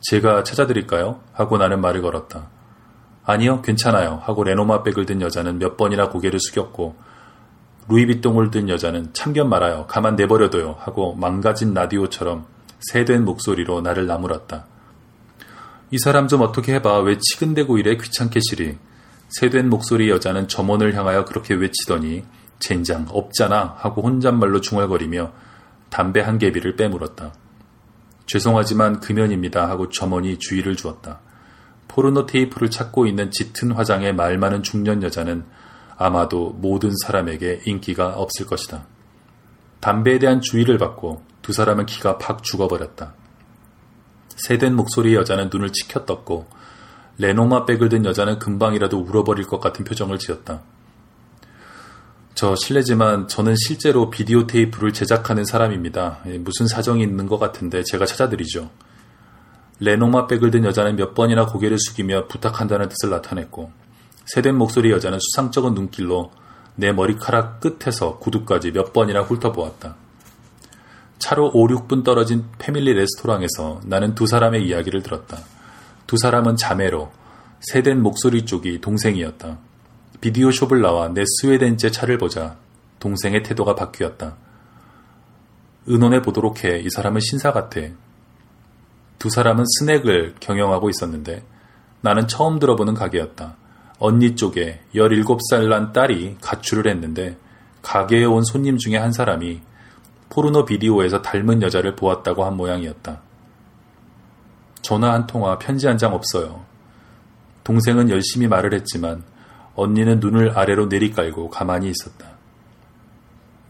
제가 0.00 0.42
찾아드릴까요? 0.42 1.20
하고 1.32 1.58
나는 1.58 1.80
말을 1.80 2.00
걸었다. 2.00 2.48
아니요, 3.24 3.60
괜찮아요. 3.62 4.20
하고 4.22 4.44
레노마 4.44 4.82
백을 4.82 5.04
든 5.04 5.20
여자는 5.20 5.58
몇 5.58 5.76
번이나 5.76 6.08
고개를 6.08 6.40
숙였고 6.40 6.96
루이비통을 7.88 8.50
든 8.50 8.68
여자는 8.68 9.12
참견 9.12 9.48
말아요. 9.48 9.86
가만 9.86 10.16
내버려둬요. 10.16 10.76
하고 10.78 11.14
망가진 11.14 11.74
라디오처럼 11.74 12.46
새된 12.80 13.24
목소리로 13.24 13.82
나를 13.82 14.06
나물었다. 14.06 14.66
이 15.90 15.98
사람 15.98 16.28
좀 16.28 16.40
어떻게 16.40 16.74
해봐. 16.74 17.00
왜 17.00 17.18
치근대고 17.18 17.78
이래 17.78 17.96
귀찮게 17.96 18.40
시리. 18.48 18.78
새된 19.30 19.70
목소리 19.70 20.10
여자는 20.10 20.48
점원을 20.48 20.94
향하여 20.94 21.24
그렇게 21.24 21.54
외치더니 21.54 22.24
젠장 22.58 23.06
없잖아 23.10 23.76
하고 23.78 24.02
혼잣말로 24.02 24.60
중얼거리며 24.60 25.32
담배 25.88 26.20
한 26.20 26.38
개비를 26.38 26.76
빼물었다. 26.76 27.32
죄송하지만 28.26 29.00
금연입니다 29.00 29.68
하고 29.68 29.88
점원이 29.88 30.38
주의를 30.38 30.76
주었다. 30.76 31.20
포르노 31.88 32.26
테이프를 32.26 32.70
찾고 32.70 33.06
있는 33.06 33.30
짙은 33.30 33.72
화장의 33.72 34.14
말 34.14 34.38
많은 34.38 34.62
중년 34.62 35.02
여자는 35.02 35.44
아마도 35.96 36.50
모든 36.50 36.92
사람에게 37.04 37.62
인기가 37.66 38.14
없을 38.14 38.46
것이다. 38.46 38.86
담배에 39.80 40.18
대한 40.18 40.40
주의를 40.40 40.78
받고 40.78 41.22
두 41.42 41.52
사람은 41.52 41.86
기가 41.86 42.18
팍 42.18 42.42
죽어버렸다. 42.42 43.14
세된 44.36 44.76
목소리의 44.76 45.16
여자는 45.16 45.50
눈을 45.52 45.72
치켜 45.72 46.04
떴고 46.04 46.46
레노마 47.20 47.66
백을 47.66 47.90
든 47.90 48.06
여자는 48.06 48.38
금방이라도 48.38 48.98
울어버릴 48.98 49.46
것 49.46 49.60
같은 49.60 49.84
표정을 49.84 50.18
지었다. 50.18 50.62
저 52.34 52.56
실례지만 52.56 53.28
저는 53.28 53.56
실제로 53.56 54.08
비디오 54.08 54.46
테이프를 54.46 54.94
제작하는 54.94 55.44
사람입니다. 55.44 56.20
예, 56.28 56.38
무슨 56.38 56.66
사정이 56.66 57.02
있는 57.02 57.26
것 57.26 57.38
같은데 57.38 57.82
제가 57.82 58.06
찾아드리죠. 58.06 58.70
레노마 59.80 60.28
백을 60.28 60.50
든 60.50 60.64
여자는 60.64 60.96
몇 60.96 61.14
번이나 61.14 61.44
고개를 61.44 61.78
숙이며 61.78 62.26
부탁한다는 62.28 62.88
뜻을 62.88 63.10
나타냈고 63.10 63.70
세된 64.24 64.56
목소리 64.56 64.90
여자는 64.90 65.18
수상쩍은 65.20 65.74
눈길로 65.74 66.32
내 66.74 66.92
머리카락 66.92 67.60
끝에서 67.60 68.18
구두까지 68.18 68.72
몇 68.72 68.94
번이나 68.94 69.20
훑어보았다. 69.20 69.96
차로 71.18 71.50
5, 71.52 71.68
6분 71.68 72.02
떨어진 72.02 72.46
패밀리 72.56 72.94
레스토랑에서 72.94 73.80
나는 73.84 74.14
두 74.14 74.26
사람의 74.26 74.66
이야기를 74.66 75.02
들었다. 75.02 75.40
두 76.10 76.16
사람은 76.16 76.56
자매로 76.56 77.08
세된 77.60 78.02
목소리 78.02 78.44
쪽이 78.44 78.80
동생이었다. 78.80 79.58
비디오 80.20 80.50
숍을 80.50 80.80
나와 80.80 81.06
내 81.06 81.22
스웨덴제 81.24 81.92
차를 81.92 82.18
보자 82.18 82.56
동생의 82.98 83.44
태도가 83.44 83.76
바뀌었다. 83.76 84.34
의논해 85.86 86.20
보도록 86.20 86.64
해. 86.64 86.80
이 86.80 86.90
사람은 86.90 87.20
신사 87.20 87.52
같아. 87.52 87.82
두 89.20 89.30
사람은 89.30 89.64
스낵을 89.78 90.34
경영하고 90.40 90.90
있었는데 90.90 91.44
나는 92.00 92.26
처음 92.26 92.58
들어보는 92.58 92.94
가게였다. 92.94 93.54
언니 94.00 94.34
쪽에 94.34 94.80
17살 94.96 95.68
난 95.68 95.92
딸이 95.92 96.38
가출을 96.40 96.90
했는데 96.90 97.38
가게에 97.82 98.24
온 98.24 98.42
손님 98.42 98.78
중에 98.78 98.96
한 98.96 99.12
사람이 99.12 99.60
포르노 100.28 100.64
비디오에서 100.64 101.22
닮은 101.22 101.62
여자를 101.62 101.94
보았다고 101.94 102.44
한 102.44 102.56
모양이었다. 102.56 103.29
전화 104.82 105.12
한 105.12 105.26
통화, 105.26 105.58
편지 105.58 105.86
한 105.86 105.98
장 105.98 106.14
없어요. 106.14 106.64
동생은 107.64 108.10
열심히 108.10 108.48
말을 108.48 108.74
했지만 108.74 109.22
언니는 109.74 110.20
눈을 110.20 110.58
아래로 110.58 110.86
내리깔고 110.86 111.50
가만히 111.50 111.90
있었다. 111.90 112.30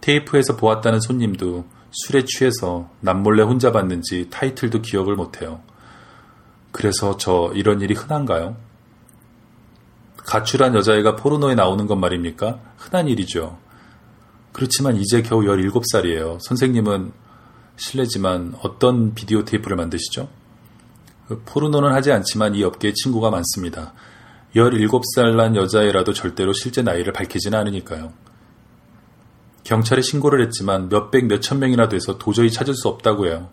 테이프에서 0.00 0.57
보았다는 0.57 1.00
손님도 1.00 1.67
술에 1.90 2.25
취해서 2.25 2.88
남몰래 3.00 3.43
혼자 3.43 3.73
봤는지 3.73 4.29
타이틀도 4.31 4.81
기억을 4.83 5.17
못해요. 5.17 5.61
그래서 6.73 7.17
저 7.17 7.50
이런 7.55 7.81
일이 7.81 7.95
흔한가요? 7.95 8.57
가출한 10.17 10.75
여자애가 10.75 11.17
포르노에 11.17 11.55
나오는 11.57 11.87
건 11.87 11.99
말입니까? 11.99 12.61
흔한 12.79 13.09
일이죠. 13.09 13.59
그렇지만 14.52 14.97
이제 14.97 15.23
겨우 15.23 15.43
17살이에요. 15.43 16.38
선생님은 16.43 17.12
실례지만 17.76 18.55
어떤 18.62 19.14
비디오 19.14 19.45
테이프를 19.45 19.76
만드시죠? 19.76 20.29
포르노는 21.39 21.93
하지 21.93 22.13
않지만 22.13 22.55
이 22.55 22.65
업계에 22.65 22.93
친구가 22.93 23.31
많습니다. 23.31 23.93
17살 24.55 25.37
난 25.37 25.55
여자애라도 25.55 26.13
절대로 26.13 26.53
실제 26.53 26.83
나이를 26.83 27.13
밝히지는 27.13 27.59
않으니까요. 27.59 28.13
경찰에 29.63 30.03
신고를 30.03 30.43
했지만 30.47 30.89
몇백 30.89 31.27
몇천 31.27 31.61
명이나 31.61 31.89
돼서 31.89 32.19
도저히 32.19 32.51
찾을 32.51 32.75
수 32.75 32.89
없다고 32.89 33.27
해요. 33.27 33.49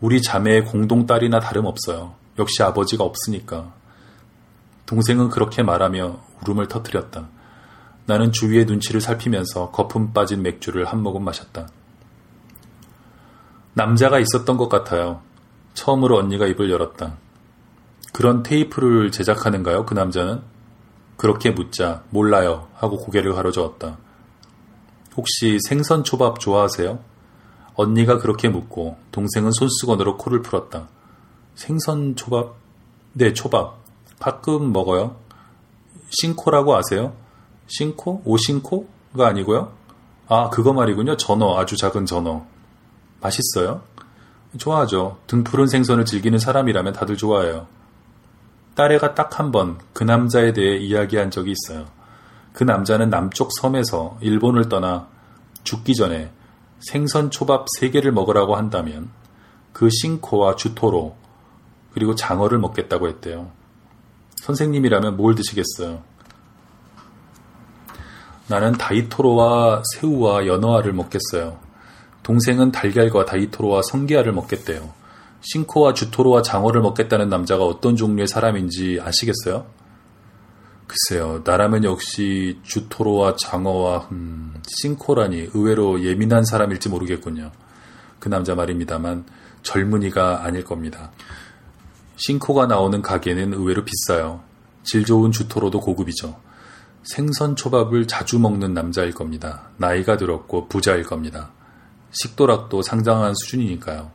우리 0.00 0.22
자매의 0.22 0.64
공동 0.64 1.06
딸이나 1.06 1.40
다름없어요. 1.40 2.14
역시 2.38 2.62
아버지가 2.62 3.04
없으니까. 3.04 3.72
동생은 4.86 5.28
그렇게 5.28 5.62
말하며 5.62 6.20
울음을 6.42 6.68
터뜨렸다. 6.68 7.28
나는 8.06 8.32
주위의 8.32 8.64
눈치를 8.64 9.00
살피면서 9.00 9.70
거품 9.70 10.12
빠진 10.12 10.42
맥주를 10.42 10.86
한 10.86 11.02
모금 11.02 11.24
마셨다. 11.24 11.68
남자가 13.74 14.18
있었던 14.18 14.56
것 14.56 14.68
같아요. 14.68 15.22
처음으로 15.74 16.18
언니가 16.18 16.46
입을 16.46 16.70
열었다. 16.70 17.16
그런 18.12 18.42
테이프를 18.42 19.10
제작하는가요? 19.10 19.86
그 19.86 19.94
남자는? 19.94 20.42
그렇게 21.16 21.50
묻자 21.50 22.02
몰라요 22.10 22.68
하고 22.74 22.98
고개를 22.98 23.32
가로저었다. 23.34 23.98
혹시 25.16 25.58
생선 25.68 26.04
초밥 26.04 26.40
좋아하세요? 26.40 26.98
언니가 27.74 28.18
그렇게 28.18 28.48
묻고 28.48 28.96
동생은 29.12 29.50
손수건으로 29.52 30.18
코를 30.18 30.42
풀었다. 30.42 30.88
생선 31.54 32.16
초밥? 32.16 32.54
네, 33.12 33.32
초밥. 33.32 33.78
가끔 34.18 34.72
먹어요. 34.72 35.16
싱코라고 36.10 36.76
아세요? 36.76 37.14
싱코? 37.66 38.22
오싱코가 38.24 39.26
아니고요? 39.26 39.72
아, 40.28 40.50
그거 40.50 40.72
말이군요. 40.72 41.16
전어, 41.16 41.58
아주 41.58 41.76
작은 41.76 42.06
전어. 42.06 42.46
맛있어요? 43.20 43.82
좋아하죠. 44.56 45.18
등 45.26 45.44
푸른 45.44 45.66
생선을 45.66 46.04
즐기는 46.04 46.38
사람이라면 46.38 46.92
다들 46.92 47.16
좋아해요. 47.16 47.66
딸애가 48.74 49.14
딱 49.14 49.38
한 49.38 49.50
번 49.52 49.78
그 49.92 50.04
남자에 50.04 50.52
대해 50.52 50.76
이야기한 50.78 51.30
적이 51.30 51.52
있어요. 51.52 51.86
그 52.52 52.64
남자는 52.64 53.10
남쪽 53.10 53.50
섬에서 53.60 54.18
일본을 54.20 54.68
떠나 54.68 55.08
죽기 55.64 55.94
전에 55.94 56.30
생선 56.80 57.30
초밥 57.30 57.66
3개를 57.78 58.10
먹으라고 58.10 58.56
한다면 58.56 59.10
그 59.72 59.88
싱코와 59.90 60.56
주토로 60.56 61.16
그리고 61.94 62.14
장어를 62.14 62.58
먹겠다고 62.58 63.08
했대요. 63.08 63.50
선생님이라면 64.36 65.16
뭘 65.16 65.34
드시겠어요? 65.34 66.02
나는 68.48 68.72
다이토로와 68.72 69.82
새우와 69.94 70.46
연어알을 70.46 70.92
먹겠어요. 70.92 71.58
동생은 72.22 72.72
달걀과 72.72 73.24
다이토로와 73.24 73.82
성게알을 73.90 74.32
먹겠대요. 74.32 74.92
싱코와 75.40 75.94
주토로와 75.94 76.42
장어를 76.42 76.80
먹겠다는 76.82 77.28
남자가 77.28 77.64
어떤 77.64 77.96
종류의 77.96 78.28
사람인지 78.28 79.00
아시겠어요? 79.02 79.66
글쎄요, 80.86 81.42
나라면 81.44 81.84
역시 81.84 82.60
주토로와 82.62 83.36
장어와 83.36 84.08
음, 84.12 84.54
싱코라니 84.66 85.50
의외로 85.54 86.04
예민한 86.04 86.44
사람일지 86.44 86.88
모르겠군요. 86.90 87.50
그 88.18 88.28
남자 88.28 88.54
말입니다만 88.54 89.24
젊은이가 89.62 90.44
아닐 90.44 90.64
겁니다. 90.64 91.10
싱코가 92.16 92.66
나오는 92.66 93.02
가게는 93.02 93.54
의외로 93.54 93.84
비싸요. 93.84 94.42
질 94.84 95.04
좋은 95.04 95.32
주토로도 95.32 95.80
고급이죠. 95.80 96.38
생선 97.02 97.56
초밥을 97.56 98.06
자주 98.06 98.38
먹는 98.38 98.74
남자일 98.74 99.12
겁니다. 99.12 99.70
나이가 99.76 100.16
들었고 100.16 100.68
부자일 100.68 101.02
겁니다. 101.02 101.50
식도락도 102.12 102.82
상당한 102.82 103.34
수준이니까요. 103.34 104.10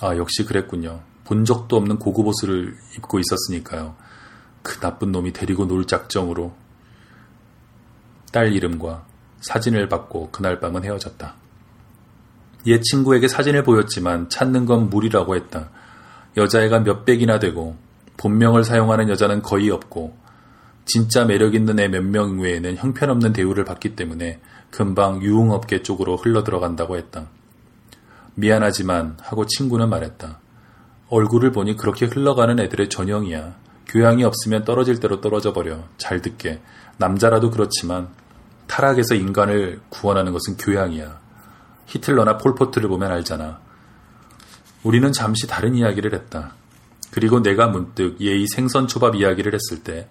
아, 0.00 0.16
역시 0.16 0.44
그랬군요. 0.44 1.00
본 1.24 1.44
적도 1.44 1.76
없는 1.76 1.98
고급 1.98 2.26
옷을 2.26 2.74
입고 2.96 3.18
있었으니까요. 3.18 3.96
그 4.62 4.78
나쁜 4.80 5.12
놈이 5.12 5.32
데리고 5.32 5.66
놀 5.66 5.86
작정으로 5.86 6.54
딸 8.32 8.52
이름과 8.52 9.06
사진을 9.40 9.88
받고 9.88 10.30
그날 10.30 10.60
밤은 10.60 10.84
헤어졌다. 10.84 11.34
옛 12.66 12.82
친구에게 12.82 13.28
사진을 13.28 13.62
보였지만 13.62 14.28
찾는 14.28 14.66
건 14.66 14.90
무리라고 14.90 15.36
했다. 15.36 15.70
여자애가 16.36 16.80
몇백이나 16.80 17.38
되고 17.38 17.76
본명을 18.16 18.64
사용하는 18.64 19.08
여자는 19.08 19.42
거의 19.42 19.70
없고 19.70 20.16
진짜 20.84 21.24
매력 21.24 21.54
있는 21.54 21.78
애 21.78 21.88
몇 21.88 22.02
명 22.02 22.40
외에는 22.40 22.76
형편없는 22.76 23.32
대우를 23.32 23.64
받기 23.64 23.94
때문에 23.96 24.40
금방 24.70 25.22
유흥업계 25.22 25.82
쪽으로 25.82 26.16
흘러 26.16 26.44
들어간다고 26.44 26.96
했다. 26.96 27.26
미안하지만 28.34 29.16
하고 29.20 29.46
친구는 29.46 29.88
말했다. 29.88 30.40
얼굴을 31.08 31.52
보니 31.52 31.76
그렇게 31.76 32.06
흘러가는 32.06 32.58
애들의 32.58 32.88
전형이야. 32.88 33.56
교양이 33.86 34.22
없으면 34.22 34.64
떨어질 34.64 35.00
대로 35.00 35.20
떨어져 35.20 35.52
버려. 35.52 35.84
잘 35.96 36.20
듣게. 36.20 36.60
남자라도 36.98 37.50
그렇지만 37.50 38.08
타락에서 38.66 39.14
인간을 39.14 39.80
구원하는 39.88 40.32
것은 40.32 40.56
교양이야. 40.58 41.18
히틀러나 41.86 42.36
폴포트를 42.36 42.88
보면 42.88 43.10
알잖아. 43.10 43.60
우리는 44.82 45.10
잠시 45.12 45.46
다른 45.46 45.74
이야기를 45.74 46.14
했다. 46.14 46.54
그리고 47.10 47.40
내가 47.42 47.66
문득 47.66 48.20
예의 48.20 48.46
생선 48.46 48.86
초밥 48.86 49.16
이야기를 49.16 49.54
했을 49.54 49.82
때 49.82 50.08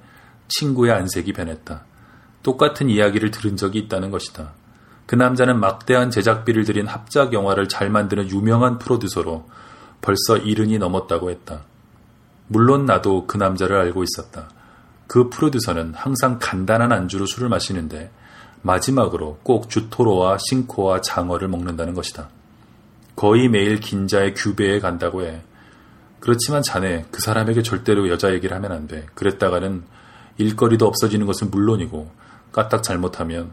친구의 0.47 0.91
안색이 0.91 1.33
변했다. 1.33 1.85
똑같은 2.47 2.89
이야기를 2.89 3.31
들은 3.31 3.57
적이 3.57 3.79
있다는 3.79 4.09
것이다. 4.09 4.53
그 5.05 5.15
남자는 5.15 5.59
막대한 5.59 6.09
제작비를 6.09 6.63
들인 6.63 6.87
합작 6.87 7.33
영화를 7.33 7.67
잘 7.67 7.89
만드는 7.89 8.29
유명한 8.29 8.77
프로듀서로 8.77 9.49
벌써 9.99 10.37
이른이 10.37 10.77
넘었다고 10.77 11.29
했다. 11.29 11.63
물론 12.47 12.85
나도 12.85 13.27
그 13.27 13.35
남자를 13.35 13.75
알고 13.75 14.01
있었다. 14.01 14.49
그 15.07 15.29
프로듀서는 15.29 15.93
항상 15.93 16.39
간단한 16.39 16.93
안주로 16.93 17.25
술을 17.25 17.49
마시는데 17.49 18.11
마지막으로 18.61 19.39
꼭 19.43 19.69
주토로와 19.69 20.37
싱코와 20.39 21.01
장어를 21.01 21.49
먹는다는 21.49 21.95
것이다. 21.95 22.29
거의 23.17 23.49
매일 23.49 23.81
긴자의 23.81 24.35
규배에 24.35 24.79
간다고 24.79 25.23
해. 25.23 25.41
그렇지만 26.21 26.61
자네 26.61 27.05
그 27.11 27.21
사람에게 27.21 27.61
절대로 27.61 28.07
여자 28.07 28.33
얘기를 28.33 28.55
하면 28.55 28.71
안 28.71 28.87
돼. 28.87 29.05
그랬다가는 29.15 29.83
일거리도 30.37 30.87
없어지는 30.87 31.25
것은 31.25 31.51
물론이고 31.51 32.26
까딱 32.51 32.83
잘못하면 32.83 33.51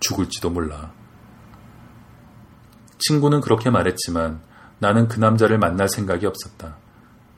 죽을지도 0.00 0.50
몰라. 0.50 0.90
친구는 2.98 3.40
그렇게 3.40 3.70
말했지만 3.70 4.40
나는 4.78 5.08
그 5.08 5.18
남자를 5.18 5.58
만날 5.58 5.88
생각이 5.88 6.26
없었다. 6.26 6.76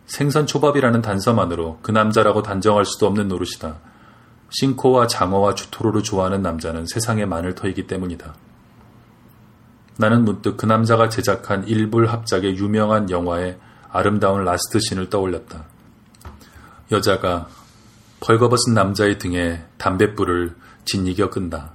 생선 0.07 0.47
초밥이라는 0.47 1.03
단서만으로 1.03 1.79
그 1.83 1.91
남자라고 1.91 2.43
단정할 2.43 2.85
수도 2.85 3.07
없는 3.07 3.29
노릇이다. 3.29 3.77
신코와 4.51 5.07
장어와 5.07 5.55
주토로를 5.55 6.03
좋아하는 6.03 6.43
남자는 6.43 6.87
세상에 6.87 7.25
많을 7.25 7.55
터이기 7.55 7.87
때문이다. 7.87 8.35
나는 9.97 10.25
문득 10.25 10.57
그 10.57 10.67
남자가 10.67 11.09
제작한 11.09 11.67
일불 11.67 12.09
합작의 12.09 12.57
유명한 12.57 13.11
영화의 13.11 13.59
아름다운 13.91 14.45
라스트 14.45 14.79
씬을 14.81 15.09
떠올렸다. 15.09 15.65
여자가 16.91 17.49
벌거벗은 18.21 18.75
남자의 18.75 19.19
등에 19.19 19.65
담뱃불을 19.79 20.55
짓이겨 20.85 21.31
끈다. 21.31 21.73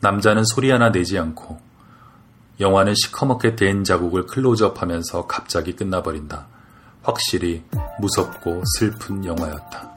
남자는 0.00 0.44
소리 0.44 0.70
하나 0.70 0.90
내지 0.92 1.18
않고 1.18 1.60
영화는 2.60 2.94
시커멓게 2.94 3.56
된 3.56 3.84
자국을 3.84 4.26
클로즈업하면서 4.26 5.26
갑자기 5.26 5.76
끝나버린다. 5.76 6.48
확실히 7.02 7.62
무섭고 8.00 8.62
슬픈 8.78 9.24
영화였다. 9.24 9.88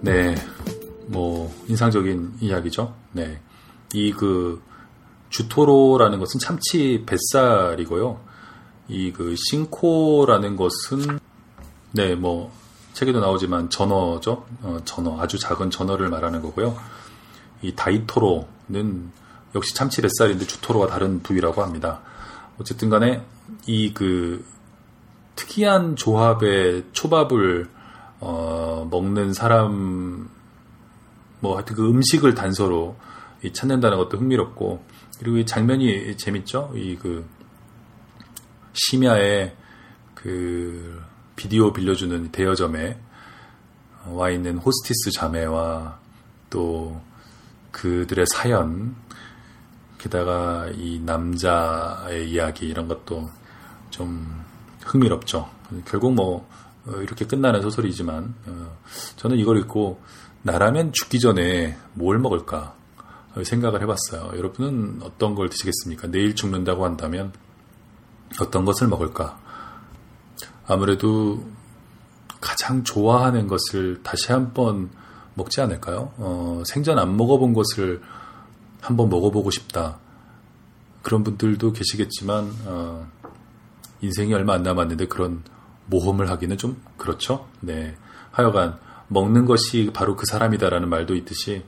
네, 0.00 0.36
뭐 1.08 1.52
인상적인 1.66 2.34
이야기죠. 2.40 2.94
네, 3.10 3.40
이그 3.92 4.62
주토로라는 5.36 6.18
것은 6.18 6.40
참치 6.40 7.04
뱃살이고요. 7.06 8.20
이 8.88 9.12
그 9.12 9.34
싱코라는 9.36 10.56
것은 10.56 11.18
네, 11.92 12.14
뭐 12.14 12.52
책에도 12.92 13.20
나오지만 13.20 13.68
전어죠. 13.68 14.46
어, 14.62 14.78
전어 14.84 15.20
아주 15.20 15.38
작은 15.38 15.70
전어를 15.70 16.08
말하는 16.08 16.40
거고요. 16.40 16.76
이 17.62 17.74
다이토로는 17.74 19.10
역시 19.54 19.74
참치 19.74 20.00
뱃살인데 20.02 20.46
주토로와 20.46 20.86
다른 20.86 21.22
부위라고 21.22 21.62
합니다. 21.62 22.00
어쨌든 22.58 22.88
간에 22.90 23.22
이 23.66 23.92
그 23.92 24.44
특이한 25.36 25.96
조합의 25.96 26.86
초밥을 26.92 27.68
어, 28.20 28.88
먹는 28.90 29.34
사람, 29.34 30.30
뭐 31.40 31.56
하여튼 31.56 31.76
그 31.76 31.86
음식을 31.86 32.34
단서로 32.34 32.96
찾는다는 33.52 33.98
것도 33.98 34.16
흥미롭고, 34.16 34.82
그리고 35.18 35.38
이 35.38 35.46
장면이 35.46 36.16
재밌죠? 36.16 36.72
이 36.74 36.96
그, 36.96 37.26
심야에 38.72 39.54
그 40.14 41.02
비디오 41.34 41.72
빌려주는 41.72 42.30
대여점에 42.32 42.98
와 44.08 44.30
있는 44.30 44.58
호스티스 44.58 45.10
자매와 45.12 45.98
또 46.50 47.00
그들의 47.72 48.26
사연, 48.32 48.94
게다가 49.98 50.68
이 50.74 51.00
남자의 51.04 52.30
이야기 52.30 52.68
이런 52.68 52.86
것도 52.86 53.28
좀 53.90 54.44
흥미롭죠. 54.84 55.48
결국 55.86 56.14
뭐 56.14 56.48
어, 56.86 56.92
이렇게 57.02 57.26
끝나는 57.26 57.60
소설이지만 57.62 58.34
어, 58.46 58.78
저는 59.16 59.38
이걸 59.38 59.58
읽고 59.58 60.00
나라면 60.42 60.92
죽기 60.92 61.18
전에 61.18 61.76
뭘 61.94 62.18
먹을까 62.18 62.76
생각을 63.44 63.82
해봤어요. 63.82 64.32
여러분은 64.36 65.00
어떤 65.02 65.34
걸 65.34 65.48
드시겠습니까? 65.48 66.08
내일 66.08 66.34
죽는다고 66.34 66.84
한다면 66.84 67.32
어떤 68.40 68.64
것을 68.64 68.88
먹을까? 68.88 69.38
아무래도 70.66 71.44
가장 72.40 72.84
좋아하는 72.84 73.46
것을 73.46 74.02
다시 74.02 74.32
한번 74.32 74.90
먹지 75.34 75.60
않을까요? 75.60 76.12
어, 76.16 76.62
생전 76.66 76.98
안 76.98 77.16
먹어본 77.16 77.52
것을 77.52 78.02
한번 78.80 79.08
먹어보고 79.08 79.50
싶다. 79.50 79.98
그런 81.02 81.22
분들도 81.22 81.72
계시겠지만 81.72 82.52
어, 82.64 83.06
인생이 84.00 84.34
얼마 84.34 84.54
안 84.54 84.62
남았는데 84.62 85.06
그런 85.06 85.42
모험을 85.86 86.30
하기는 86.30 86.56
좀 86.58 86.80
그렇죠. 86.96 87.46
네. 87.60 87.96
하여간 88.30 88.78
먹는 89.08 89.44
것이 89.46 89.90
바로 89.94 90.16
그 90.16 90.24
사람이다라는 90.26 90.88
말도 90.88 91.14
있듯이 91.14 91.64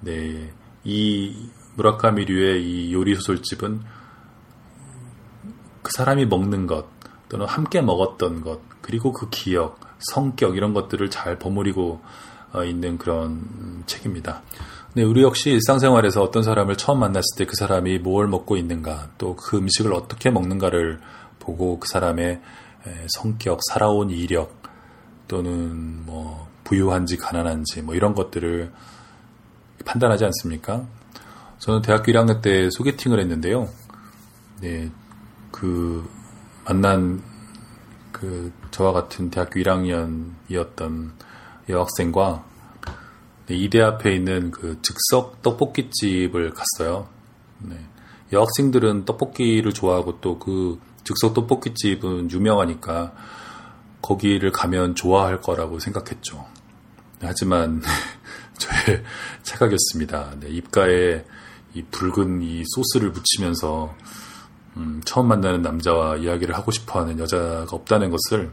네. 0.00 0.52
이 0.88 1.50
무라카미류의 1.76 2.64
이 2.64 2.94
요리 2.94 3.14
소설집은 3.14 3.82
그 5.82 5.92
사람이 5.92 6.24
먹는 6.26 6.66
것 6.66 6.86
또는 7.28 7.46
함께 7.46 7.82
먹었던 7.82 8.40
것 8.40 8.60
그리고 8.80 9.12
그 9.12 9.28
기억, 9.28 9.80
성격 9.98 10.56
이런 10.56 10.72
것들을 10.72 11.10
잘 11.10 11.38
버무리고 11.38 12.00
어, 12.54 12.64
있는 12.64 12.96
그런 12.96 13.84
책입니다. 13.84 14.42
네, 14.94 15.02
우리 15.02 15.22
역시 15.22 15.50
일상생활에서 15.50 16.22
어떤 16.22 16.42
사람을 16.42 16.76
처음 16.76 17.00
만났을 17.00 17.36
때 17.36 17.44
그 17.44 17.54
사람이 17.54 17.98
뭘 17.98 18.26
먹고 18.26 18.56
있는가, 18.56 19.10
또 19.18 19.36
그 19.36 19.58
음식을 19.58 19.92
어떻게 19.92 20.30
먹는가를 20.30 21.00
보고 21.38 21.78
그 21.78 21.86
사람의 21.86 22.40
성격, 23.08 23.60
살아온 23.70 24.08
이력 24.08 24.62
또는 25.28 26.06
뭐 26.06 26.48
부유한지 26.64 27.18
가난한지 27.18 27.82
뭐 27.82 27.94
이런 27.94 28.14
것들을 28.14 28.72
판단하지 29.88 30.24
않습니까? 30.26 30.86
저는 31.58 31.82
대학교 31.82 32.12
1학년 32.12 32.42
때 32.42 32.68
소개팅을 32.70 33.18
했는데요. 33.20 33.68
네, 34.60 34.90
그 35.50 36.08
만난 36.64 37.22
그 38.12 38.52
저와 38.70 38.92
같은 38.92 39.30
대학교 39.30 39.60
1학년이었던 39.60 41.10
여학생과 41.68 42.44
네, 43.46 43.56
이대 43.56 43.80
앞에 43.80 44.14
있는 44.14 44.50
그 44.50 44.78
즉석 44.82 45.42
떡볶이집을 45.42 46.52
갔어요. 46.52 47.08
네, 47.58 47.76
여학생들은 48.32 49.04
떡볶이를 49.04 49.72
좋아하고 49.72 50.20
또 50.20 50.38
그 50.38 50.78
즉석 51.08 51.32
떡볶이집은 51.32 52.30
유명하니까 52.30 53.14
거기를 54.02 54.52
가면 54.52 54.94
좋아할 54.94 55.40
거라고 55.40 55.78
생각했죠. 55.78 56.44
하지만 57.22 57.80
저의 58.58 59.02
착각이었습니다. 59.42 60.34
네, 60.40 60.48
입가에 60.48 61.24
이 61.74 61.82
붉은 61.90 62.42
이 62.42 62.64
소스를 62.66 63.10
묻히면서 63.10 63.94
음, 64.76 65.00
처음 65.04 65.28
만나는 65.28 65.62
남자와 65.62 66.16
이야기를 66.16 66.54
하고 66.56 66.70
싶어하는 66.70 67.18
여자가 67.18 67.66
없다는 67.70 68.10
것을 68.10 68.52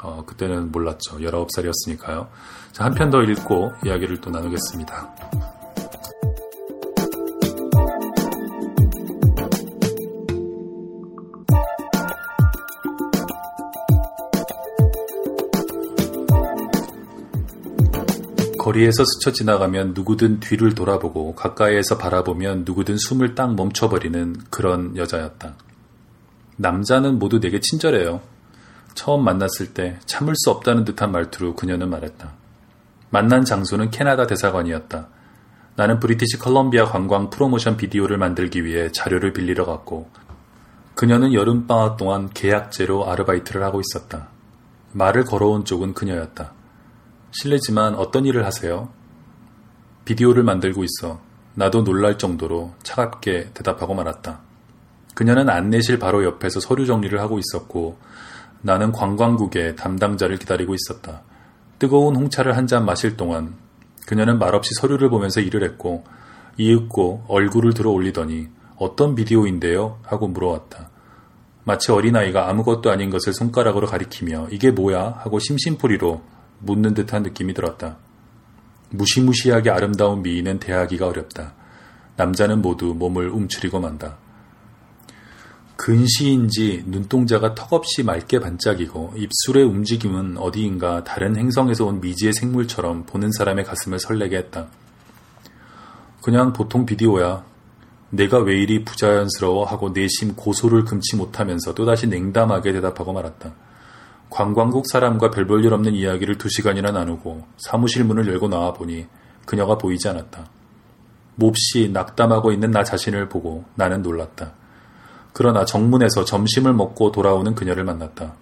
어, 0.00 0.24
그때는 0.26 0.70
몰랐죠. 0.70 1.18
19살이었으니까요. 1.18 2.28
자, 2.72 2.84
한 2.84 2.94
편 2.94 3.10
더 3.10 3.22
읽고 3.22 3.72
이야기를 3.84 4.20
또 4.20 4.30
나누겠습니다. 4.30 5.63
거리에서 18.64 19.04
스쳐 19.04 19.30
지나가면 19.30 19.92
누구든 19.94 20.40
뒤를 20.40 20.74
돌아보고 20.74 21.34
가까이에서 21.34 21.98
바라보면 21.98 22.62
누구든 22.64 22.96
숨을 22.96 23.34
딱 23.34 23.54
멈춰버리는 23.54 24.36
그런 24.48 24.96
여자였다. 24.96 25.54
남자는 26.56 27.18
모두 27.18 27.40
내게 27.40 27.60
친절해요. 27.60 28.22
처음 28.94 29.22
만났을 29.22 29.74
때 29.74 29.98
참을 30.06 30.32
수 30.34 30.50
없다는 30.50 30.86
듯한 30.86 31.12
말투로 31.12 31.56
그녀는 31.56 31.90
말했다. 31.90 32.32
만난 33.10 33.44
장소는 33.44 33.90
캐나다 33.90 34.26
대사관이었다. 34.26 35.08
나는 35.76 36.00
브리티시 36.00 36.38
컬럼비아 36.38 36.86
관광 36.86 37.28
프로모션 37.28 37.76
비디오를 37.76 38.16
만들기 38.16 38.64
위해 38.64 38.90
자료를 38.90 39.34
빌리러 39.34 39.66
갔고 39.66 40.08
그녀는 40.94 41.34
여름방학 41.34 41.98
동안 41.98 42.30
계약제로 42.32 43.10
아르바이트를 43.10 43.62
하고 43.62 43.82
있었다. 43.82 44.28
말을 44.92 45.26
걸어온 45.26 45.66
쪽은 45.66 45.92
그녀였다. 45.92 46.53
실례지만 47.34 47.96
어떤 47.96 48.24
일을 48.26 48.46
하세요? 48.46 48.88
비디오를 50.04 50.44
만들고 50.44 50.84
있어. 50.84 51.20
나도 51.54 51.82
놀랄 51.82 52.16
정도로 52.16 52.72
차갑게 52.84 53.50
대답하고 53.54 53.94
말았다. 53.94 54.40
그녀는 55.14 55.48
안내실 55.48 55.98
바로 55.98 56.24
옆에서 56.24 56.60
서류 56.60 56.86
정리를 56.86 57.18
하고 57.20 57.38
있었고 57.40 57.98
나는 58.62 58.92
관광국의 58.92 59.74
담당자를 59.76 60.38
기다리고 60.38 60.74
있었다. 60.74 61.22
뜨거운 61.78 62.14
홍차를 62.16 62.56
한 62.56 62.66
잔 62.68 62.84
마실 62.84 63.16
동안 63.16 63.54
그녀는 64.06 64.38
말없이 64.38 64.72
서류를 64.74 65.10
보면서 65.10 65.40
일을 65.40 65.64
했고 65.64 66.04
이윽고 66.56 67.24
얼굴을 67.28 67.74
들어 67.74 67.90
올리더니 67.90 68.48
어떤 68.76 69.14
비디오인데요? 69.16 69.98
하고 70.04 70.28
물어왔다. 70.28 70.90
마치 71.64 71.90
어린아이가 71.90 72.48
아무것도 72.48 72.90
아닌 72.90 73.10
것을 73.10 73.32
손가락으로 73.32 73.86
가리키며 73.88 74.48
이게 74.50 74.70
뭐야? 74.70 75.18
하고 75.18 75.40
심심풀이로 75.40 76.22
묻는 76.64 76.94
듯한 76.94 77.22
느낌이 77.22 77.54
들었다. 77.54 77.98
무시무시하게 78.90 79.70
아름다운 79.70 80.22
미인은 80.22 80.60
대하기가 80.60 81.08
어렵다. 81.08 81.54
남자는 82.16 82.62
모두 82.62 82.94
몸을 82.94 83.28
움츠리고 83.28 83.80
만다. 83.80 84.16
근시인지 85.76 86.84
눈동자가 86.86 87.54
턱없이 87.54 88.04
맑게 88.04 88.38
반짝이고 88.38 89.14
입술의 89.16 89.64
움직임은 89.64 90.38
어디인가 90.38 91.02
다른 91.02 91.36
행성에서 91.36 91.86
온 91.86 92.00
미지의 92.00 92.32
생물처럼 92.32 93.06
보는 93.06 93.32
사람의 93.32 93.64
가슴을 93.64 93.98
설레게 93.98 94.36
했다. 94.36 94.68
그냥 96.22 96.52
보통 96.52 96.86
비디오야. 96.86 97.44
내가 98.10 98.38
왜 98.38 98.62
이리 98.62 98.84
부자연스러워 98.84 99.64
하고 99.64 99.90
내심 99.90 100.36
고소를 100.36 100.84
금치 100.84 101.16
못하면서 101.16 101.74
또다시 101.74 102.06
냉담하게 102.06 102.72
대답하고 102.72 103.12
말았다. 103.12 103.52
관광국 104.30 104.84
사람과 104.90 105.30
별 105.30 105.46
볼 105.46 105.64
일 105.64 105.72
없는 105.72 105.94
이야기를 105.94 106.38
두 106.38 106.48
시간이나 106.48 106.90
나누고 106.90 107.44
사무실 107.56 108.04
문을 108.04 108.26
열고 108.28 108.48
나와 108.48 108.72
보니 108.72 109.06
그녀가 109.46 109.78
보이지 109.78 110.08
않았다. 110.08 110.46
몹시 111.36 111.90
낙담하고 111.92 112.52
있는 112.52 112.70
나 112.70 112.82
자신을 112.84 113.28
보고 113.28 113.64
나는 113.74 114.02
놀랐다. 114.02 114.52
그러나 115.32 115.64
정문에서 115.64 116.24
점심을 116.24 116.72
먹고 116.72 117.12
돌아오는 117.12 117.54
그녀를 117.54 117.84
만났다. 117.84 118.34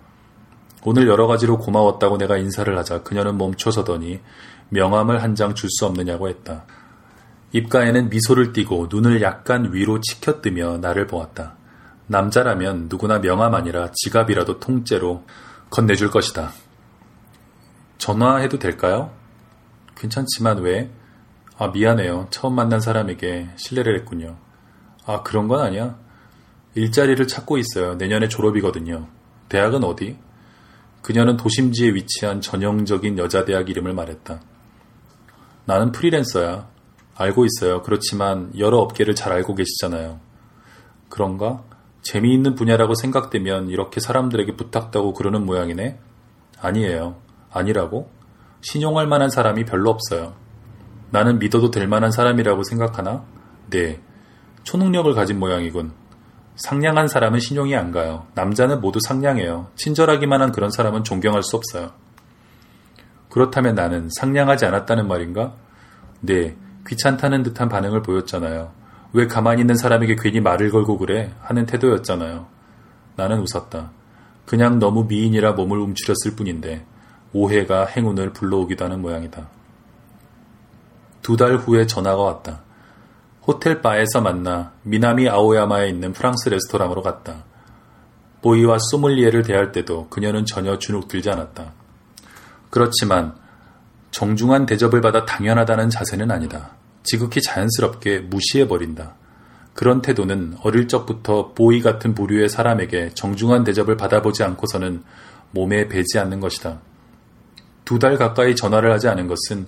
오늘 0.85 1.07
여러 1.09 1.27
가지로 1.27 1.59
고마웠다고 1.59 2.19
내가 2.19 2.37
인사를 2.37 2.77
하자 2.77 3.03
그녀는 3.03 3.39
멈춰서더니 3.39 4.21
명함을 4.71 5.23
한 5.23 5.35
장 5.35 5.55
줄 5.55 5.69
수 5.71 5.87
없느냐고 5.87 6.29
했다. 6.29 6.65
입가에는 7.53 8.09
미소를 8.09 8.53
띠고 8.53 8.89
눈을 8.91 9.21
약간 9.23 9.73
위로 9.73 10.01
치켜뜨며 10.01 10.79
나를 10.79 11.07
보았다. 11.07 11.57
남자라면 12.07 12.87
누구나 12.89 13.21
명함 13.21 13.55
아니라 13.55 13.89
지갑이라도 13.95 14.59
통째로 14.61 15.25
건네줄 15.73 16.11
것이다. 16.11 16.53
전화해도 17.97 18.59
될까요? 18.59 19.11
괜찮지만 19.97 20.59
왜? 20.59 20.91
아, 21.57 21.69
미안해요. 21.69 22.29
처음 22.31 22.55
만난 22.55 22.79
사람에게 22.81 23.49
신뢰를 23.57 23.99
했군요. 24.01 24.37
아, 25.07 25.23
그런 25.23 25.49
건 25.49 25.61
아니야. 25.61 25.97
일자리를 26.75 27.27
찾고 27.27 27.57
있어요. 27.57 27.95
내년에 27.95 28.29
졸업이거든요. 28.29 29.09
대학은 29.49 29.83
어디? 29.83 30.19
그녀는 31.01 31.39
도심지에 31.39 31.95
위치한 31.95 32.43
전형적인 32.43 33.17
여자 33.17 33.47
대학 33.47 33.71
이름을 33.71 33.95
말했다. 33.95 34.43
나는 35.65 35.91
프리랜서야. 35.93 36.69
알고 37.15 37.47
있어요. 37.47 37.83
그렇지만 37.83 38.53
여러 38.59 38.79
업계를 38.79 39.15
잘 39.15 39.33
알고 39.33 39.55
계시잖아요. 39.55 40.21
그런가? 41.09 41.65
재미있는 42.03 42.55
분야라고 42.55 42.95
생각되면 42.95 43.69
이렇게 43.69 44.01
사람들에게 44.01 44.57
부탁다고 44.57 45.13
그러는 45.15 45.47
모양이네? 45.47 45.99
아니에요. 46.61 47.17
아니라고? 47.51 48.11
신용할 48.61 49.07
만한 49.07 49.31
사람이 49.31 49.65
별로 49.65 49.91
없어요. 49.91 50.35
나는 51.11 51.39
믿어도 51.39 51.71
될 51.71 51.87
만한 51.87 52.11
사람이라고 52.11 52.63
생각하나? 52.65 53.25
네. 53.71 54.01
초능력을 54.65 55.13
가진 55.15 55.39
모양이군. 55.39 55.93
상냥한 56.57 57.09
사람은 57.09 57.41
신용이 57.41 57.75
안 57.77 57.93
가요. 57.93 58.27
남자는 58.35 58.81
모두 58.81 58.99
상냥해요. 59.01 59.69
친절하기만 59.77 60.43
한 60.43 60.53
그런 60.53 60.71
사람은 60.71 61.05
존경할 61.05 61.43
수 61.43 61.57
없어요. 61.57 61.93
그렇다면 63.31 63.75
나는 63.75 64.09
상냥하지 64.11 64.67
않았다는 64.67 65.09
말인가? 65.09 65.55
네. 66.21 66.57
귀찮다는 66.87 67.43
듯한 67.43 67.69
반응을 67.69 68.03
보였잖아요. 68.03 68.82
왜 69.13 69.27
가만히 69.27 69.61
있는 69.61 69.75
사람에게 69.77 70.17
괜히 70.19 70.41
말을 70.41 70.71
걸고 70.71 70.99
그래? 70.99 71.33
하는 71.41 71.67
태도였잖아요. 71.67 72.47
나는 73.17 73.41
웃었다. 73.41 73.91
그냥 74.47 74.79
너무 74.79 75.05
미인이라 75.05 75.53
몸을 75.53 75.79
움츠렸을 75.79 76.35
뿐인데 76.37 76.85
오해가 77.33 77.85
행운을 77.87 78.33
불러오기도 78.33 78.85
하는 78.85 79.01
모양이다. 79.01 79.49
두 81.23 81.37
달 81.37 81.57
후에 81.57 81.87
전화가 81.87 82.21
왔다. 82.21 82.63
호텔 83.47 83.81
바에서 83.83 84.21
만나 84.21 84.73
미나미 84.83 85.29
아오야마에 85.29 85.89
있는 85.89 86.13
프랑스 86.13 86.49
레스토랑으로 86.49 87.03
갔다. 87.03 87.45
보이와 88.41 88.79
소믈리에를 88.91 89.43
대할 89.43 89.73
때도 89.73 90.09
그녀는 90.09 90.45
전혀 90.45 90.79
주눅들지 90.79 91.31
않았다. 91.31 91.73
그렇지만 92.71 93.35
정중한 94.11 94.67
대접을 94.67 95.01
받아 95.01 95.25
당연하다는 95.25 95.91
자세는 95.91 96.31
아니다. 96.31 96.71
지극히 97.03 97.41
자연스럽게 97.43 98.21
무시해버린다. 98.21 99.15
그런 99.75 100.03
태도는 100.03 100.57
어릴 100.63 100.87
적부터 100.89 101.53
보이 101.55 101.81
같은 101.81 102.15
부류의 102.15 102.49
사람에게 102.49 103.11
정중한 103.15 103.65
대접을 103.65 103.97
받아보지 103.97 104.43
않고서는 104.45 105.03
몸에 105.53 105.89
배지 105.89 106.19
않는 106.19 106.41
것이다. 106.41 106.81
두 107.85 107.99
달 107.99 108.17
가까이 108.17 108.55
전화를 108.55 108.93
하지 108.93 109.09
않은 109.09 109.27
것은 109.27 109.67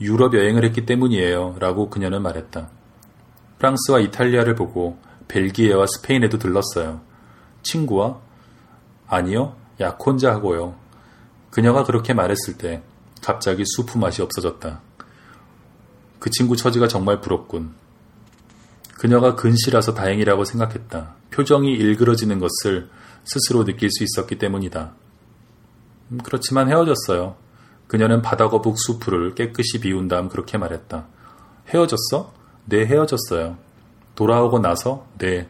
유럽 0.00 0.34
여행을 0.34 0.64
했기 0.64 0.86
때문이에요. 0.86 1.56
라고 1.58 1.88
그녀는 1.88 2.22
말했다. 2.22 2.68
프랑스와 3.58 4.00
이탈리아를 4.00 4.54
보고 4.54 4.98
벨기에와 5.28 5.86
스페인에도 5.86 6.38
들렀어요. 6.38 7.00
친구와? 7.62 8.20
아니요, 9.06 9.56
약 9.80 9.98
혼자 10.04 10.32
하고요. 10.32 10.74
그녀가 11.50 11.84
그렇게 11.84 12.12
말했을 12.12 12.58
때 12.58 12.82
갑자기 13.22 13.62
수프 13.64 13.96
맛이 13.98 14.20
없어졌다. 14.22 14.80
그 16.24 16.30
친구 16.30 16.56
처지가 16.56 16.88
정말 16.88 17.20
부럽군. 17.20 17.74
그녀가 18.94 19.34
근시라서 19.34 19.92
다행이라고 19.92 20.46
생각했다. 20.46 21.16
표정이 21.30 21.70
일그러지는 21.70 22.38
것을 22.38 22.88
스스로 23.24 23.66
느낄 23.66 23.90
수 23.90 24.02
있었기 24.04 24.38
때문이다. 24.38 24.94
음, 26.12 26.18
그렇지만 26.24 26.70
헤어졌어요. 26.70 27.36
그녀는 27.88 28.22
바다거북 28.22 28.78
수프를 28.78 29.34
깨끗이 29.34 29.80
비운 29.80 30.08
다음 30.08 30.30
그렇게 30.30 30.56
말했다. 30.56 31.08
헤어졌어? 31.68 32.32
네, 32.64 32.86
헤어졌어요. 32.86 33.58
돌아오고 34.14 34.60
나서? 34.60 35.06
네. 35.18 35.46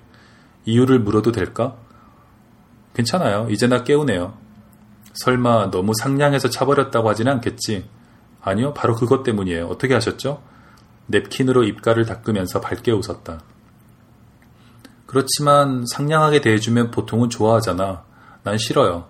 이유를 0.65 0.99
물어도 0.99 1.31
될까? 1.31 1.77
괜찮아요. 2.95 3.47
이제 3.49 3.69
나 3.69 3.85
깨우네요. 3.85 4.37
설마 5.13 5.71
너무 5.71 5.93
상냥해서 5.95 6.51
차버렸다고 6.51 7.09
하지는 7.11 7.31
않겠지? 7.35 7.89
아니요, 8.43 8.75
바로 8.75 8.97
그것 8.97 9.23
때문이에요. 9.23 9.69
어떻게 9.69 9.95
하셨죠? 9.95 10.53
냅킨으로 11.07 11.65
입가를 11.65 12.07
닦으면서 12.07 12.61
밝게 12.61 12.93
웃었다. 12.93 13.41
그렇지만 15.07 15.85
상냥하게 15.87 16.41
대해주면 16.41 16.91
보통은 16.91 17.31
좋아하잖아. 17.31 18.05
난 18.43 18.59
싫어요. 18.59 19.07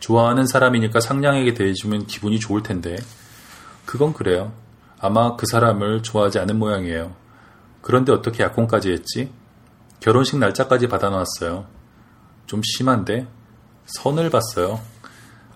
좋아하는 0.00 0.46
사람이니까 0.46 1.00
상냥하게 1.00 1.54
대해주면 1.54 2.06
기분이 2.06 2.38
좋을 2.38 2.62
텐데. 2.62 2.96
그건 3.86 4.12
그래요. 4.12 4.52
아마 5.00 5.36
그 5.36 5.46
사람을 5.46 6.02
좋아하지 6.02 6.38
않은 6.40 6.58
모양이에요. 6.58 7.14
그런데 7.80 8.12
어떻게 8.12 8.42
약혼까지 8.42 8.90
했지? 8.90 9.30
결혼식 10.00 10.38
날짜까지 10.38 10.88
받아놨어요. 10.88 11.66
좀 12.46 12.60
심한데? 12.62 13.26
선을 13.86 14.30
봤어요. 14.30 14.80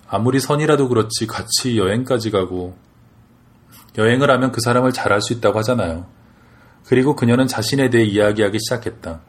아무리 0.08 0.40
선이라도 0.40 0.88
그렇지 0.88 1.26
같이 1.26 1.78
여행까지 1.78 2.30
가고 2.30 2.76
여행을 3.96 4.30
하면 4.30 4.52
그 4.52 4.60
사람을 4.60 4.92
잘 4.92 5.12
알 5.12 5.20
수 5.22 5.32
있다고 5.32 5.58
하잖아요. 5.60 6.06
그리고 6.86 7.16
그녀는 7.16 7.46
자신에 7.46 7.90
대해 7.90 8.04
이야기하기 8.04 8.58
시작했다. 8.58 9.20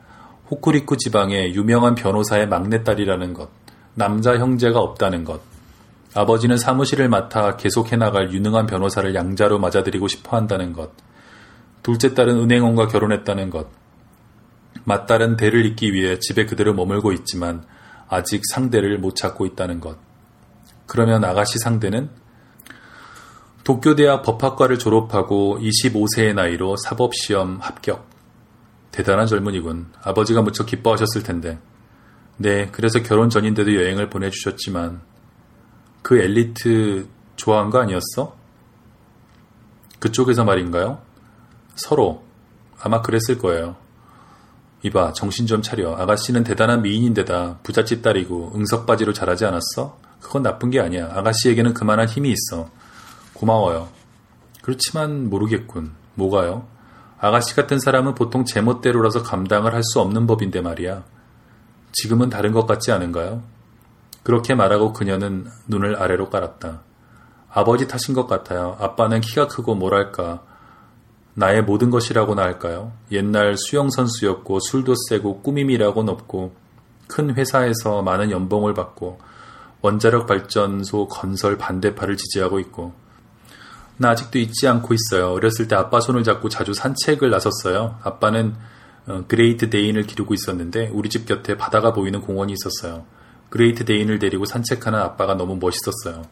호쿠리쿠 0.52 0.98
지방의 0.98 1.54
유명한 1.56 1.96
변호사의 1.96 2.48
막내딸이라는 2.48 3.34
것, 3.34 3.50
남자 3.94 4.38
형제가 4.38 4.80
없다는 4.80 5.24
것, 5.24 5.42
아버지는 6.16 6.58
사무실을 6.58 7.08
맡아 7.08 7.56
계속 7.58 7.92
해나갈 7.92 8.32
유능한 8.32 8.66
변호사를 8.66 9.14
양자로 9.14 9.60
맞아들이고 9.60 10.08
싶어 10.08 10.38
한다는 10.38 10.74
것, 10.74 10.92
둘째 11.84 12.14
딸은 12.14 12.38
은행원과 12.38 12.88
결혼했다는 12.88 13.50
것, 13.52 13.68
맏딸은 14.86 15.38
대를 15.38 15.66
잇기 15.66 15.94
위해 15.94 16.18
집에 16.20 16.46
그대로 16.46 16.74
머물고 16.74 17.12
있지만 17.12 17.64
아직 18.08 18.42
상대를 18.54 18.98
못 18.98 19.16
찾고 19.16 19.46
있다는 19.46 19.80
것. 19.80 19.98
그러면 20.88 21.24
아가씨 21.24 21.60
상대는 21.60 22.10
도쿄대학 23.70 24.24
법학과를 24.24 24.80
졸업하고 24.80 25.60
25세의 25.62 26.34
나이로 26.34 26.76
사법시험 26.76 27.60
합격. 27.62 28.10
대단한 28.90 29.28
젊은이군. 29.28 29.92
아버지가 30.02 30.42
무척 30.42 30.66
기뻐하셨을 30.66 31.22
텐데. 31.22 31.60
네, 32.38 32.70
그래서 32.72 33.04
결혼 33.04 33.30
전인데도 33.30 33.76
여행을 33.76 34.10
보내주셨지만 34.10 35.02
그 36.02 36.18
엘리트 36.18 37.10
좋아한 37.36 37.70
거 37.70 37.80
아니었어? 37.80 38.36
그쪽에서 40.00 40.44
말인가요? 40.46 41.04
서로 41.76 42.24
아마 42.82 43.04
그랬을 43.04 43.38
거예요. 43.38 43.76
이봐, 44.82 45.14
정신 45.14 45.46
좀 45.46 45.62
차려. 45.62 45.94
아가씨는 45.96 46.44
대단한 46.44 46.82
미인인데다 46.82 47.60
부잣집 47.62 48.02
딸이고 48.02 48.54
응석바지로 48.56 49.14
자라지 49.14 49.46
않았어? 49.46 50.00
그건 50.22 50.42
나쁜 50.42 50.72
게 50.72 50.80
아니야. 50.80 51.12
아가씨에게는 51.14 51.76
그만한 51.76 52.08
힘이 52.08 52.32
있어. 52.32 52.79
고마워요. 53.40 53.88
그렇지만 54.62 55.30
모르겠군. 55.30 55.92
뭐가요? 56.16 56.68
아가씨 57.20 57.56
같은 57.56 57.80
사람은 57.80 58.16
보통 58.16 58.44
제멋대로라서 58.46 59.24
감당을 59.24 59.74
할 59.74 59.84
수 59.84 60.02
없는 60.02 60.28
법인데 60.28 60.62
말이야. 60.62 61.04
지금은 61.94 62.30
다른 62.30 62.52
것 62.52 62.66
같지 62.68 62.92
않은가요? 62.92 63.42
그렇게 64.24 64.54
말하고 64.56 64.94
그녀는 64.94 65.48
눈을 65.68 65.96
아래로 65.96 66.30
깔았다. 66.30 66.82
아버지 67.52 67.88
탓인 67.88 68.14
것 68.14 68.28
같아요. 68.28 68.78
아빠는 68.80 69.22
키가 69.22 69.48
크고 69.48 69.76
뭐랄까. 69.76 70.44
나의 71.34 71.64
모든 71.64 71.90
것이라고나 71.90 72.42
할까요? 72.42 72.92
옛날 73.12 73.56
수영선수였고 73.58 74.60
술도 74.60 74.94
세고 75.08 75.42
꾸밈이라고는 75.42 76.12
없고 76.12 76.54
큰 77.08 77.34
회사에서 77.36 78.02
많은 78.02 78.30
연봉을 78.30 78.74
받고 78.74 79.20
원자력 79.82 80.28
발전소 80.28 81.08
건설 81.08 81.58
반대파를 81.58 82.18
지지하고 82.18 82.60
있고 82.60 82.94
나 84.00 84.12
아직도 84.12 84.40
잊지 84.40 84.66
않고 84.68 84.94
있어요. 84.94 85.32
어렸을 85.34 85.68
때 85.68 85.76
아빠 85.76 86.00
손을 86.00 86.24
잡고 86.24 86.48
자주 86.48 86.74
산책을 86.74 87.30
나섰어요. 87.30 88.00
아빠는 88.02 88.56
어, 89.08 89.24
그레이트 89.28 89.70
데인을 89.70 90.04
기르고 90.04 90.34
있었는데 90.34 90.90
우리 90.94 91.10
집 91.10 91.26
곁에 91.26 91.58
바다가 91.58 91.92
보이는 91.92 92.22
공원이 92.22 92.54
있었어요. 92.54 93.06
그레이트 93.50 93.84
데인을 93.84 94.20
데리고 94.20 94.46
산책하는 94.46 94.98
아빠가 94.98 95.36
너무 95.36 95.58
멋있었어요. 95.58 96.24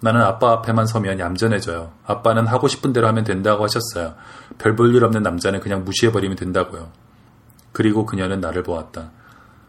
나는 0.00 0.20
아빠 0.22 0.52
앞에만 0.52 0.86
서면 0.86 1.18
얌전해져요. 1.18 1.90
아빠는 2.06 2.46
하고 2.46 2.68
싶은 2.68 2.92
대로 2.92 3.08
하면 3.08 3.24
된다고 3.24 3.64
하셨어요. 3.64 4.14
별 4.58 4.76
볼 4.76 4.94
일 4.94 5.02
없는 5.02 5.22
남자는 5.24 5.58
그냥 5.58 5.84
무시해버리면 5.84 6.36
된다고요. 6.36 6.92
그리고 7.72 8.06
그녀는 8.06 8.40
나를 8.40 8.62
보았다. 8.62 9.10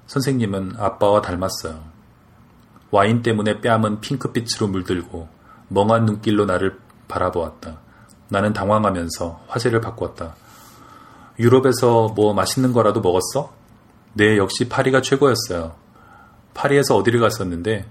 선생님은 0.06 0.74
아빠와 0.78 1.22
닮았어요. 1.22 1.80
와인 2.92 3.24
때문에 3.24 3.62
뺨은 3.62 4.02
핑크빛으로 4.02 4.68
물들고 4.68 5.28
멍한 5.70 6.06
눈길로 6.06 6.46
나를 6.46 6.78
바라보았다. 7.10 7.80
나는 8.30 8.54
당황하면서 8.54 9.42
화제를 9.48 9.82
바꾸었다. 9.82 10.36
유럽에서 11.38 12.10
뭐 12.16 12.34
맛있는 12.34 12.72
거라도 12.72 13.02
먹었어? 13.02 13.52
네, 14.14 14.38
역시 14.38 14.70
파리가 14.70 15.02
최고였어요. 15.02 15.74
파리에서 16.54 16.96
어디를 16.96 17.20
갔었는데 17.20 17.86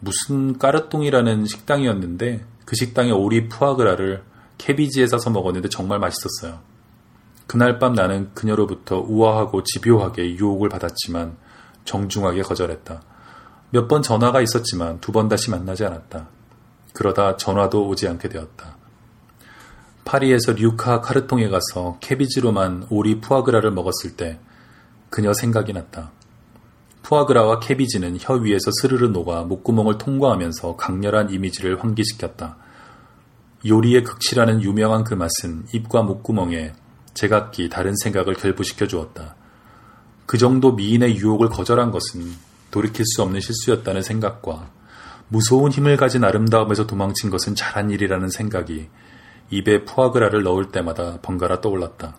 무슨 0.00 0.58
까르똥이라는 0.58 1.46
식당이었는데 1.46 2.44
그 2.64 2.76
식당에 2.76 3.10
오리 3.10 3.48
푸아그라를 3.48 4.22
캐비지에 4.58 5.06
싸서 5.06 5.30
먹었는데 5.30 5.68
정말 5.68 5.98
맛있었어요. 5.98 6.60
그날 7.46 7.78
밤 7.78 7.94
나는 7.94 8.30
그녀로부터 8.34 8.98
우아하고 9.00 9.62
집요하게 9.62 10.34
유혹을 10.36 10.68
받았지만 10.68 11.36
정중하게 11.84 12.42
거절했다. 12.42 13.02
몇 13.70 13.88
번 13.88 14.02
전화가 14.02 14.40
있었지만 14.42 15.00
두 15.00 15.12
번 15.12 15.28
다시 15.28 15.50
만나지 15.50 15.84
않았다. 15.84 16.28
그러다 16.92 17.36
전화도 17.36 17.88
오지 17.88 18.08
않게 18.08 18.28
되었다. 18.28 18.76
파리에서 20.04 20.52
류카 20.52 21.00
카르통에 21.00 21.48
가서 21.48 21.98
캐비지로만 22.00 22.86
오리 22.90 23.20
푸아그라를 23.20 23.70
먹었을 23.70 24.16
때 24.16 24.38
그녀 25.10 25.32
생각이 25.32 25.72
났다. 25.72 26.10
푸아그라와 27.02 27.60
캐비지는 27.60 28.18
혀 28.20 28.34
위에서 28.34 28.70
스르르 28.80 29.06
녹아 29.06 29.42
목구멍을 29.42 29.98
통과하면서 29.98 30.76
강렬한 30.76 31.30
이미지를 31.30 31.82
환기시켰다. 31.82 32.56
요리의 33.66 34.02
극치라는 34.02 34.62
유명한 34.62 35.04
그 35.04 35.14
맛은 35.14 35.66
입과 35.72 36.02
목구멍에 36.02 36.72
제각기 37.14 37.68
다른 37.68 37.94
생각을 37.96 38.34
결부시켜 38.34 38.86
주었다. 38.86 39.36
그 40.26 40.38
정도 40.38 40.72
미인의 40.72 41.16
유혹을 41.16 41.48
거절한 41.48 41.90
것은 41.90 42.32
돌이킬 42.70 43.04
수 43.04 43.22
없는 43.22 43.40
실수였다는 43.40 44.02
생각과 44.02 44.70
무서운 45.32 45.72
힘을 45.72 45.96
가진 45.96 46.24
아름다움에서 46.24 46.86
도망친 46.86 47.30
것은 47.30 47.54
잘한 47.54 47.90
일이라는 47.90 48.28
생각이 48.28 48.90
입에 49.48 49.86
푸아그라를 49.86 50.42
넣을 50.42 50.70
때마다 50.70 51.20
번갈아 51.22 51.62
떠올랐다. 51.62 52.18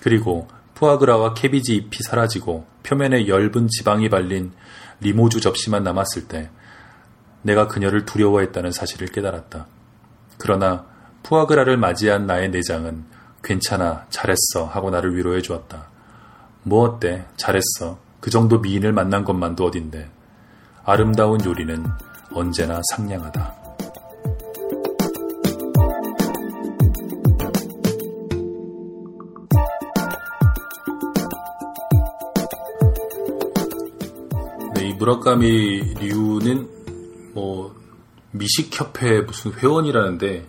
그리고 0.00 0.48
푸아그라와 0.72 1.34
캐비지 1.34 1.74
잎이 1.76 1.98
사라지고 2.02 2.66
표면에 2.84 3.26
엷은 3.28 3.68
지방이 3.68 4.08
발린 4.08 4.52
리모주 5.00 5.42
접시만 5.42 5.82
남았을 5.82 6.26
때 6.26 6.48
내가 7.42 7.68
그녀를 7.68 8.06
두려워했다는 8.06 8.72
사실을 8.72 9.08
깨달았다. 9.08 9.66
그러나 10.38 10.86
푸아그라를 11.24 11.76
맞이한 11.76 12.26
나의 12.26 12.48
내장은 12.48 13.04
괜찮아, 13.44 14.06
잘했어 14.08 14.64
하고 14.64 14.88
나를 14.88 15.14
위로해 15.16 15.42
주었다. 15.42 15.90
뭐 16.62 16.88
어때? 16.88 17.26
잘했어. 17.36 17.98
그 18.20 18.30
정도 18.30 18.60
미인을 18.60 18.94
만난 18.94 19.22
것만도 19.22 19.66
어딘데. 19.66 20.08
아름다운 20.84 21.44
요리는 21.44 21.84
언제나 22.34 22.80
상냥하다. 22.90 23.62
무라카미 35.02 35.94
류는 35.98 36.68
뭐 37.34 37.74
미식협회 38.30 39.22
무슨 39.22 39.52
회원이라는데 39.52 40.46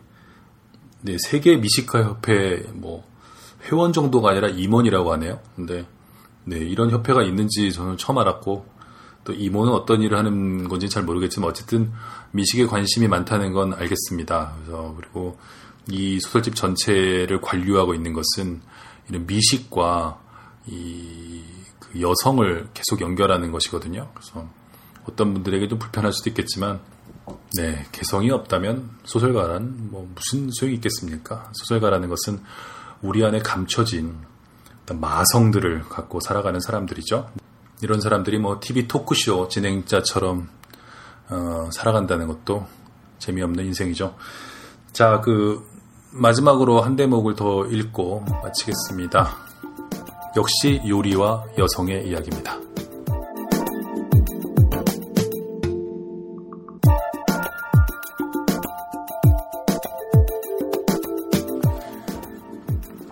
네, 1.02 1.18
세계 1.28 1.58
미식가 1.58 2.04
협회 2.04 2.64
뭐 2.74 3.04
회원 3.64 3.94
정도가 3.94 4.30
아니라 4.30 4.50
임원이라고 4.50 5.12
하네요. 5.14 5.40
근데 5.56 5.88
네, 6.46 6.58
이런 6.58 6.92
협회가 6.92 7.24
있는지 7.24 7.72
저는 7.72 7.98
처음 7.98 8.20
알았고 8.20 8.66
또 9.24 9.34
임원은 9.34 9.72
어떤 9.74 10.02
일을 10.02 10.18
하는 10.18 10.68
건지 10.68 10.90
잘 10.90 11.04
모르겠지만 11.04 11.50
어쨌든 11.50 11.92
미식에 12.32 12.66
관심이 12.66 13.08
많다는 13.08 13.54
건 13.54 13.74
알겠습니다. 13.74 14.56
그래서 14.58 14.94
그리고 14.98 15.38
이 15.90 16.20
소설집 16.20 16.56
전체를 16.56 17.42
관료하고 17.42 17.94
있는 17.94 18.14
것은 18.14 18.62
이런 19.10 19.26
미식과 19.26 20.20
이 20.68 21.42
여성을 22.00 22.70
계속 22.74 23.02
연결하는 23.02 23.52
것이거든요. 23.52 24.10
그래서 24.14 24.48
어떤 25.08 25.34
분들에게 25.34 25.68
좀 25.68 25.80
불편할 25.80 26.14
수도 26.14 26.30
있겠지만, 26.30 26.80
네, 27.58 27.86
개성이 27.92 28.32
없다면 28.32 28.90
소설가란 29.04 29.90
뭐 29.92 30.10
무슨 30.16 30.50
소용이 30.52 30.76
있겠습니까? 30.76 31.52
소설가라는 31.54 32.10
것은 32.10 32.42
우리 33.02 33.24
안에 33.24 33.40
감춰진 33.40 34.18
마성들을 34.92 35.84
갖고 35.90 36.20
살아가는 36.20 36.60
사람들이죠. 36.60 37.30
이런 37.84 38.00
사람들이 38.00 38.40
뭐 38.40 38.60
TV 38.62 38.88
토크쇼 38.88 39.50
진행자처럼 39.50 40.48
어, 41.30 41.70
살아간다는 41.74 42.28
것도 42.28 42.66
재미없는 43.20 43.66
인생이죠. 43.66 44.16
자, 44.94 45.20
그 45.20 45.68
마지막으로 46.12 46.80
한 46.80 46.96
대목을 46.96 47.36
더 47.36 47.66
읽고 47.66 48.22
마치겠습니다. 48.42 49.36
역시 50.38 50.82
요리와 50.88 51.46
여성의 51.58 52.08
이야기입니다. 52.08 52.58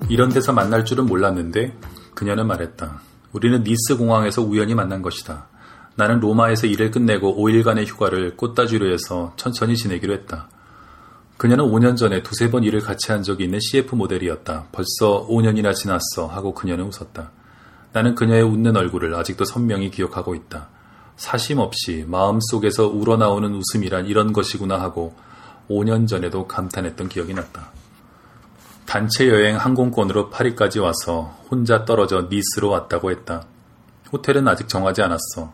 이런 0.09 0.29
데서 0.29 0.53
만날 0.53 0.85
줄은 0.85 1.07
몰랐는데 1.07 1.77
그녀는 2.15 2.47
말했다. 2.47 3.10
우리는 3.33 3.63
니스 3.63 3.97
공항에서 3.97 4.41
우연히 4.41 4.75
만난 4.75 5.01
것이다. 5.01 5.47
나는 5.95 6.19
로마에서 6.19 6.67
일을 6.67 6.91
끝내고 6.91 7.37
5일간의 7.37 7.85
휴가를 7.85 8.35
꽃다주로 8.37 8.91
해서 8.91 9.33
천천히 9.35 9.75
지내기로 9.75 10.13
했다. 10.13 10.49
그녀는 11.37 11.65
5년 11.65 11.97
전에 11.97 12.21
두세 12.23 12.51
번 12.51 12.63
일을 12.63 12.81
같이 12.81 13.11
한 13.11 13.23
적이 13.23 13.45
있는 13.45 13.59
CF 13.59 13.95
모델이었다. 13.95 14.67
벌써 14.71 15.27
5년이나 15.27 15.73
지났어. 15.73 16.27
하고 16.27 16.53
그녀는 16.53 16.85
웃었다. 16.85 17.31
나는 17.93 18.15
그녀의 18.15 18.43
웃는 18.43 18.77
얼굴을 18.77 19.15
아직도 19.15 19.45
선명히 19.45 19.89
기억하고 19.89 20.35
있다. 20.35 20.69
사심 21.17 21.59
없이 21.59 22.05
마음속에서 22.07 22.87
우러나오는 22.87 23.53
웃음이란 23.53 24.07
이런 24.07 24.33
것이구나 24.33 24.79
하고 24.79 25.15
5년 25.69 26.07
전에도 26.07 26.47
감탄했던 26.47 27.09
기억이 27.09 27.33
났다. 27.33 27.71
단체 28.91 29.29
여행 29.29 29.55
항공권으로 29.55 30.29
파리까지 30.29 30.79
와서 30.79 31.39
혼자 31.49 31.85
떨어져 31.85 32.27
니스로 32.29 32.67
왔다고 32.71 33.09
했다. 33.09 33.45
호텔은 34.11 34.45
아직 34.49 34.67
정하지 34.67 35.01
않았어. 35.01 35.53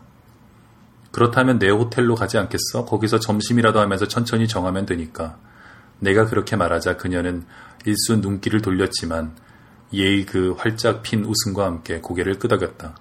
그렇다면 1.12 1.60
내 1.60 1.70
호텔로 1.70 2.16
가지 2.16 2.36
않겠어? 2.36 2.84
거기서 2.84 3.20
점심이라도 3.20 3.78
하면서 3.78 4.08
천천히 4.08 4.48
정하면 4.48 4.86
되니까. 4.86 5.36
내가 6.00 6.26
그렇게 6.26 6.56
말하자 6.56 6.96
그녀는 6.96 7.44
일수 7.84 8.16
눈길을 8.16 8.60
돌렸지만 8.60 9.36
예의 9.92 10.26
그 10.26 10.56
활짝 10.58 11.02
핀 11.02 11.24
웃음과 11.24 11.64
함께 11.64 12.00
고개를 12.00 12.40
끄덕였다. 12.40 12.96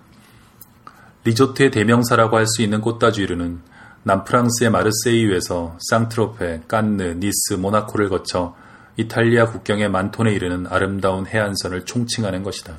리조트의 1.24 1.72
대명사라고 1.72 2.38
할 2.38 2.46
수 2.46 2.62
있는 2.62 2.82
꽃다주이르는 2.82 3.62
남프랑스의 4.04 4.70
마르세이유에서 4.70 5.80
상트로페, 5.90 6.66
깐느, 6.68 7.16
니스, 7.18 7.54
모나코를 7.54 8.10
거쳐 8.10 8.56
이탈리아 8.98 9.46
국경의 9.46 9.90
만톤에 9.90 10.32
이르는 10.34 10.68
아름다운 10.68 11.28
해안선을 11.28 11.86
총칭하는 11.86 12.44
것이다. 12.44 12.74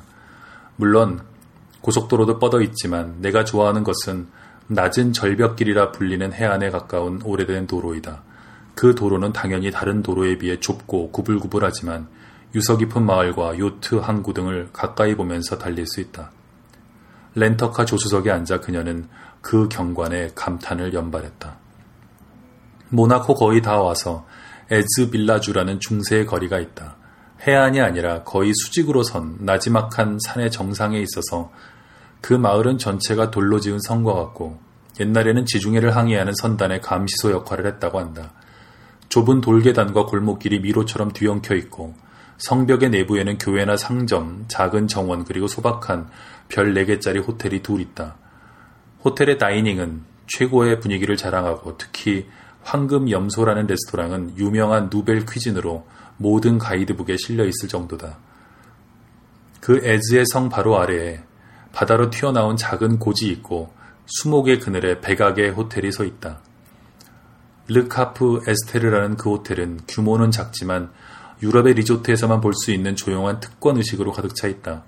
물론 0.75 1.21
고속도로도 1.81 2.39
뻗어 2.39 2.61
있지만 2.61 3.15
내가 3.21 3.45
좋아하는 3.45 3.83
것은 3.83 4.27
낮은 4.67 5.13
절벽길이라 5.13 5.93
불리는 5.93 6.31
해안에 6.33 6.69
가까운 6.69 7.21
오래된 7.23 7.67
도로이다. 7.67 8.21
그 8.75 8.95
도로는 8.95 9.33
당연히 9.33 9.71
다른 9.71 10.03
도로에 10.03 10.37
비해 10.37 10.59
좁고 10.59 11.11
구불구불하지만 11.11 12.07
유서 12.53 12.77
깊은 12.77 13.05
마을과 13.05 13.57
요트 13.57 13.95
항구 13.95 14.33
등을 14.33 14.69
가까이 14.73 15.15
보면서 15.15 15.57
달릴 15.57 15.87
수 15.87 16.01
있다. 16.01 16.31
렌터카 17.35 17.85
조수석에 17.85 18.29
앉아 18.29 18.59
그녀는 18.59 19.07
그 19.41 19.69
경관에 19.69 20.31
감탄을 20.35 20.93
연발했다. 20.93 21.57
모나코 22.89 23.35
거의 23.35 23.61
다 23.61 23.81
와서 23.81 24.25
에즈 24.71 25.09
빌라주라는 25.09 25.79
중세의 25.79 26.25
거리가 26.25 26.59
있다. 26.59 26.95
해안이 27.47 27.79
아니라 27.81 28.23
거의 28.23 28.53
수직으로 28.53 29.03
선 29.03 29.37
나지막한 29.39 30.19
산의 30.25 30.51
정상에 30.51 30.99
있어서 30.99 31.51
그 32.21 32.33
마을은 32.33 32.77
전체가 32.77 33.31
돌로 33.31 33.59
지은 33.59 33.79
성과 33.79 34.13
같고 34.13 34.59
옛날에는 34.99 35.45
지중해를 35.45 35.95
항해하는 35.95 36.33
선단의 36.35 36.81
감시소 36.81 37.31
역할을 37.31 37.65
했다고 37.65 37.99
한다. 37.99 38.33
좁은 39.07 39.41
돌계단과 39.41 40.05
골목길이 40.05 40.59
미로처럼 40.59 41.11
뒤엉켜 41.13 41.55
있고 41.55 41.95
성벽의 42.37 42.89
내부에는 42.89 43.37
교회나 43.37 43.75
상점, 43.75 44.45
작은 44.47 44.87
정원 44.87 45.25
그리고 45.25 45.47
소박한 45.47 46.09
별 46.47 46.73
4개짜리 46.73 47.25
호텔이 47.25 47.61
둘 47.61 47.81
있다. 47.81 48.15
호텔의 49.03 49.37
다이닝은 49.37 50.03
최고의 50.27 50.79
분위기를 50.79 51.17
자랑하고 51.17 51.77
특히 51.77 52.27
황금 52.61 53.09
염소라는 53.09 53.67
레스토랑은 53.67 54.37
유명한 54.37 54.89
nouvelle 54.91 55.25
cuisine으로 55.25 55.85
모든 56.17 56.57
가이드북에 56.57 57.17
실려 57.17 57.45
있을 57.45 57.67
정도다. 57.69 58.17
그 59.61 59.81
에즈의 59.83 60.25
성 60.27 60.49
바로 60.49 60.79
아래에 60.79 61.21
바다로 61.71 62.09
튀어나온 62.09 62.57
작은 62.57 62.99
곶이 62.99 63.29
있고 63.29 63.73
수목의 64.05 64.59
그늘에 64.59 65.01
백악의 65.01 65.51
호텔이 65.51 65.91
서 65.91 66.03
있다. 66.03 66.41
르카프 67.67 68.41
에스테르라는 68.47 69.17
그 69.17 69.29
호텔은 69.29 69.81
규모는 69.87 70.31
작지만 70.31 70.91
유럽의 71.41 71.75
리조트에서만 71.75 72.41
볼 72.41 72.53
수 72.53 72.71
있는 72.71 72.95
조용한 72.95 73.39
특권 73.39 73.77
의식으로 73.77 74.11
가득 74.11 74.35
차 74.35 74.47
있다. 74.47 74.83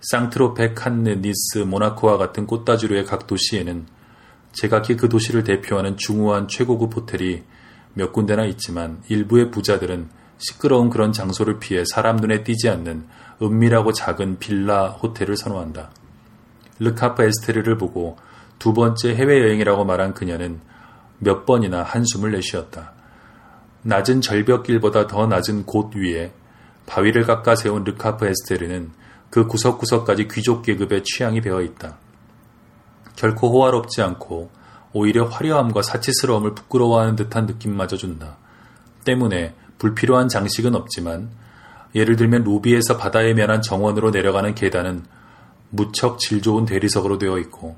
상트로페, 0.00 0.74
칸느, 0.74 1.16
니스, 1.16 1.58
모나코와 1.58 2.16
같은 2.16 2.46
코트다쥐르의 2.46 3.04
각 3.04 3.26
도시에는 3.26 3.86
제각기 4.52 4.96
그 4.96 5.08
도시를 5.08 5.44
대표하는 5.44 5.96
중후한 5.96 6.48
최고급 6.48 6.96
호텔이 6.96 7.42
몇 7.94 8.12
군데나 8.12 8.44
있지만 8.46 9.02
일부의 9.08 9.50
부자들은 9.50 10.08
시끄러운 10.38 10.90
그런 10.90 11.12
장소를 11.12 11.58
피해 11.58 11.84
사람 11.84 12.16
눈에 12.16 12.42
띄지 12.42 12.68
않는 12.68 13.06
은밀하고 13.42 13.92
작은 13.92 14.38
빌라 14.38 14.88
호텔을 14.88 15.36
선호한다. 15.36 15.90
르카프 16.78 17.22
에스테르를 17.22 17.76
보고 17.76 18.16
두 18.58 18.72
번째 18.72 19.14
해외여행이라고 19.14 19.84
말한 19.84 20.14
그녀는 20.14 20.60
몇 21.18 21.44
번이나 21.44 21.82
한숨을 21.82 22.32
내쉬었다. 22.32 22.92
낮은 23.82 24.20
절벽길보다 24.20 25.06
더 25.06 25.26
낮은 25.26 25.66
곳 25.66 25.94
위에 25.94 26.32
바위를 26.86 27.24
깎아 27.24 27.54
세운 27.54 27.84
르카프 27.84 28.26
에스테르는 28.26 28.90
그 29.30 29.46
구석구석까지 29.46 30.28
귀족 30.28 30.62
계급의 30.62 31.04
취향이 31.04 31.40
배어 31.40 31.62
있다. 31.62 31.98
결코 33.20 33.50
호화롭지 33.50 34.00
않고 34.00 34.50
오히려 34.94 35.26
화려함과 35.26 35.82
사치스러움을 35.82 36.54
부끄러워하는 36.54 37.16
듯한 37.16 37.44
느낌마저 37.44 37.98
준다. 37.98 38.38
때문에 39.04 39.54
불필요한 39.76 40.28
장식은 40.28 40.74
없지만 40.74 41.28
예를 41.94 42.16
들면 42.16 42.44
로비에서 42.44 42.96
바다에 42.96 43.34
면한 43.34 43.60
정원으로 43.60 44.10
내려가는 44.10 44.54
계단은 44.54 45.04
무척 45.68 46.18
질 46.18 46.40
좋은 46.40 46.64
대리석으로 46.64 47.18
되어 47.18 47.36
있고 47.40 47.76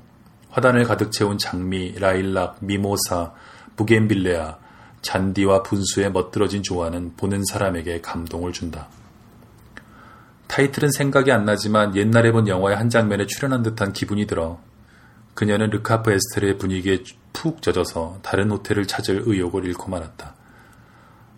화단을 0.49 0.85
가득 0.85 1.11
채운 1.11 1.37
장미, 1.37 1.93
라일락, 1.99 2.59
미모사, 2.61 3.33
부겐빌레아, 3.75 4.57
잔디와 5.01 5.63
분수에 5.63 6.07
멋들어진 6.07 6.63
조화는 6.63 7.17
보는 7.17 7.43
사람에게 7.43 7.99
감동을 7.99 8.53
준다. 8.53 8.87
타이틀은 10.47 10.91
생각이 10.91 11.33
안 11.33 11.43
나지만 11.43 11.97
옛날에 11.97 12.31
본 12.31 12.47
영화의 12.47 12.77
한 12.77 12.89
장면에 12.89 13.25
출연한 13.25 13.61
듯한 13.61 13.91
기분이 13.91 14.25
들어 14.25 14.59
그녀는 15.33 15.69
르카프 15.69 16.11
에스테르의 16.11 16.57
분위기에 16.57 17.03
푹 17.33 17.61
젖어서 17.61 18.19
다른 18.21 18.51
호텔을 18.51 18.85
찾을 18.87 19.23
의욕을 19.25 19.65
잃고 19.65 19.89
말았다. 19.89 20.35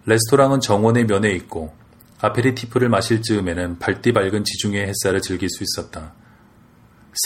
레스토랑은 0.06 0.60
정원의 0.60 1.06
면에 1.06 1.32
있고 1.32 1.74
아페리티프를 2.20 2.90
마실 2.90 3.22
즈음에는 3.22 3.80
밝디 3.80 4.14
밝은 4.14 4.44
지중해 4.44 4.88
햇살을 4.88 5.22
즐길 5.22 5.50
수 5.50 5.64
있었다. 5.64 6.14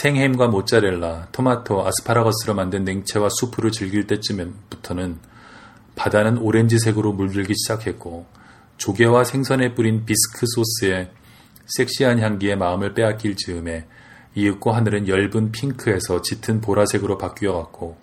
생햄과 0.02 0.48
모짜렐라, 0.48 1.30
토마토, 1.32 1.86
아스파라거스로 1.88 2.54
만든 2.54 2.84
냉채와 2.84 3.30
수프를 3.40 3.72
즐길 3.72 4.06
때쯤부터는 4.06 5.18
바다는 5.96 6.38
오렌지색으로 6.38 7.14
물들기 7.14 7.54
시작했고 7.56 8.28
조개와 8.78 9.24
생선에 9.24 9.74
뿌린 9.74 10.06
bisque 10.06 10.46
소스에 10.48 11.12
섹시한 11.66 12.20
향기에 12.20 12.56
마음을 12.56 12.94
빼앗길 12.94 13.36
즈음에 13.36 13.88
이윽고 14.40 14.72
하늘은 14.72 15.08
엷은 15.08 15.52
핑크에서 15.52 16.22
짙은 16.22 16.62
보라색으로 16.62 17.18
바뀌어 17.18 17.54
갔고 17.54 17.98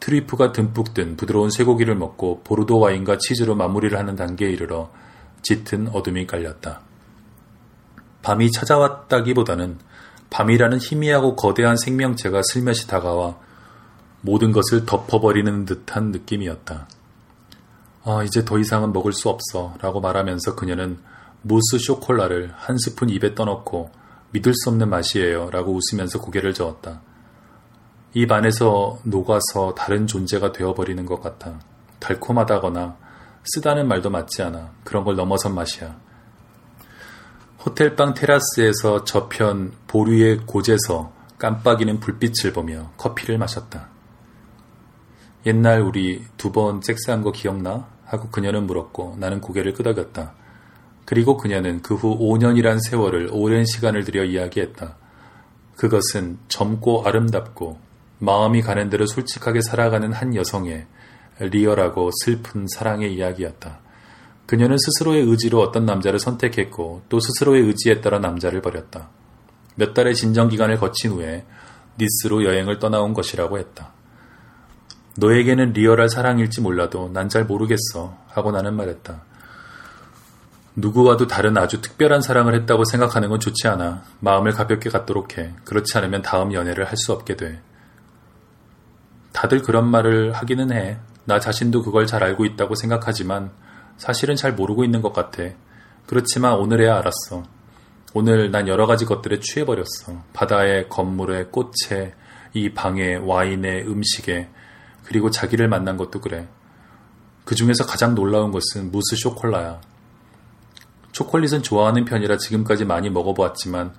truffe가 0.00 0.52
듬뿍 0.52 0.94
든 0.94 1.16
부드러운 1.16 1.50
쇠고기를 1.50 1.94
먹고 1.94 2.42
보르도 2.44 2.78
와인과 2.78 3.18
치즈로 3.18 3.54
마무리를 3.54 3.98
하는 3.98 4.16
단계에 4.16 4.50
이르러 4.50 4.90
짙은 5.42 5.88
어둠이 5.88 6.26
깔렸다. 6.26 6.80
밤이 8.22 8.50
찾아왔다기보다는 8.52 9.78
밤이라는 10.30 10.78
희미하고 10.78 11.36
거대한 11.36 11.76
생명체가 11.76 12.42
슬며시 12.42 12.86
다가와 12.86 13.38
모든 14.20 14.52
것을 14.52 14.84
덮어버리는 14.84 15.64
듯한 15.64 16.10
느낌이었다. 16.10 16.88
아, 18.04 18.22
이제 18.24 18.44
더 18.44 18.58
이상은 18.58 18.92
먹을 18.92 19.12
수 19.12 19.28
없어. 19.28 19.74
라고 19.80 20.00
말하면서 20.00 20.54
그녀는 20.54 20.98
무스 21.42 21.78
쇼콜라를 21.78 22.52
한 22.56 22.76
스푼 22.78 23.10
입에 23.10 23.34
떠넣고 23.34 23.90
믿을 24.30 24.52
수 24.54 24.70
없는 24.70 24.90
맛이에요. 24.90 25.50
라고 25.50 25.72
웃으면서 25.78 26.20
고개를 26.20 26.54
저었다. 26.54 27.00
입 28.14 28.30
안에서 28.32 28.98
녹아서 29.04 29.74
다른 29.74 30.06
존재가 30.06 30.52
되어버리는 30.52 31.04
것 31.06 31.20
같아. 31.20 31.58
달콤하다거나 31.98 32.96
쓰다는 33.44 33.88
말도 33.88 34.10
맞지 34.10 34.42
않아. 34.42 34.72
그런 34.84 35.04
걸 35.04 35.16
넘어선 35.16 35.54
맛이야. 35.54 35.96
호텔방 37.64 38.14
테라스에서 38.14 39.04
저편 39.04 39.72
보류의 39.86 40.46
고제서 40.46 41.12
깜빡이는 41.38 42.00
불빛을 42.00 42.52
보며 42.52 42.90
커피를 42.96 43.38
마셨다. 43.38 43.88
옛날 45.46 45.82
우리 45.82 46.24
두 46.36 46.52
번 46.52 46.80
섹스한 46.82 47.22
거 47.22 47.32
기억나? 47.32 47.88
하고 48.04 48.28
그녀는 48.30 48.66
물었고 48.66 49.16
나는 49.18 49.40
고개를 49.40 49.74
끄덕였다. 49.74 50.32
그리고 51.08 51.38
그녀는 51.38 51.80
그 51.80 51.94
후 51.94 52.18
5년이란 52.18 52.86
세월을 52.86 53.30
오랜 53.32 53.64
시간을 53.64 54.04
들여 54.04 54.24
이야기했다. 54.24 54.98
그것은 55.74 56.36
젊고 56.48 57.04
아름답고 57.06 57.78
마음이 58.18 58.60
가는 58.60 58.90
대로 58.90 59.06
솔직하게 59.06 59.62
살아가는 59.62 60.12
한 60.12 60.34
여성의 60.34 60.86
리얼하고 61.40 62.10
슬픈 62.22 62.66
사랑의 62.68 63.14
이야기였다. 63.14 63.80
그녀는 64.44 64.76
스스로의 64.76 65.22
의지로 65.22 65.62
어떤 65.62 65.86
남자를 65.86 66.18
선택했고 66.18 67.04
또 67.08 67.20
스스로의 67.20 67.62
의지에 67.62 68.02
따라 68.02 68.18
남자를 68.18 68.60
버렸다. 68.60 69.08
몇 69.76 69.94
달의 69.94 70.14
진정기간을 70.14 70.76
거친 70.76 71.12
후에 71.12 71.46
니스로 71.98 72.44
여행을 72.44 72.80
떠나온 72.80 73.14
것이라고 73.14 73.58
했다. 73.58 73.92
너에게는 75.16 75.72
리얼할 75.72 76.10
사랑일지 76.10 76.60
몰라도 76.60 77.08
난 77.14 77.30
잘 77.30 77.46
모르겠어 77.46 78.14
하고 78.26 78.50
나는 78.52 78.76
말했다. 78.76 79.22
누구와도 80.78 81.26
다른 81.26 81.58
아주 81.58 81.80
특별한 81.80 82.22
사랑을 82.22 82.54
했다고 82.54 82.84
생각하는 82.84 83.28
건 83.28 83.40
좋지 83.40 83.66
않아. 83.66 84.04
마음을 84.20 84.52
가볍게 84.52 84.90
갖도록 84.90 85.36
해. 85.36 85.52
그렇지 85.64 85.98
않으면 85.98 86.22
다음 86.22 86.52
연애를 86.52 86.84
할 86.84 86.96
수 86.96 87.12
없게 87.12 87.36
돼. 87.36 87.60
다들 89.32 89.62
그런 89.62 89.88
말을 89.88 90.32
하기는 90.32 90.72
해. 90.72 90.98
나 91.24 91.40
자신도 91.40 91.82
그걸 91.82 92.06
잘 92.06 92.22
알고 92.22 92.44
있다고 92.44 92.76
생각하지만 92.76 93.50
사실은 93.96 94.36
잘 94.36 94.52
모르고 94.52 94.84
있는 94.84 95.02
것 95.02 95.12
같아. 95.12 95.42
그렇지만 96.06 96.54
오늘에야 96.54 96.98
알았어. 96.98 97.42
오늘 98.14 98.52
난 98.52 98.68
여러 98.68 98.86
가지 98.86 99.04
것들에 99.04 99.40
취해버렸어. 99.40 100.22
바다에, 100.32 100.86
건물에, 100.86 101.46
꽃에, 101.50 102.14
이 102.54 102.72
방에, 102.72 103.16
와인에, 103.16 103.82
음식에, 103.82 104.48
그리고 105.04 105.30
자기를 105.30 105.68
만난 105.68 105.96
것도 105.96 106.20
그래. 106.20 106.46
그 107.44 107.54
중에서 107.56 107.84
가장 107.84 108.14
놀라운 108.14 108.52
것은 108.52 108.92
무스 108.92 109.16
쇼콜라야. 109.16 109.80
초콜릿은 111.12 111.62
좋아하는 111.62 112.04
편이라 112.04 112.36
지금까지 112.38 112.84
많이 112.84 113.10
먹어보았지만 113.10 113.92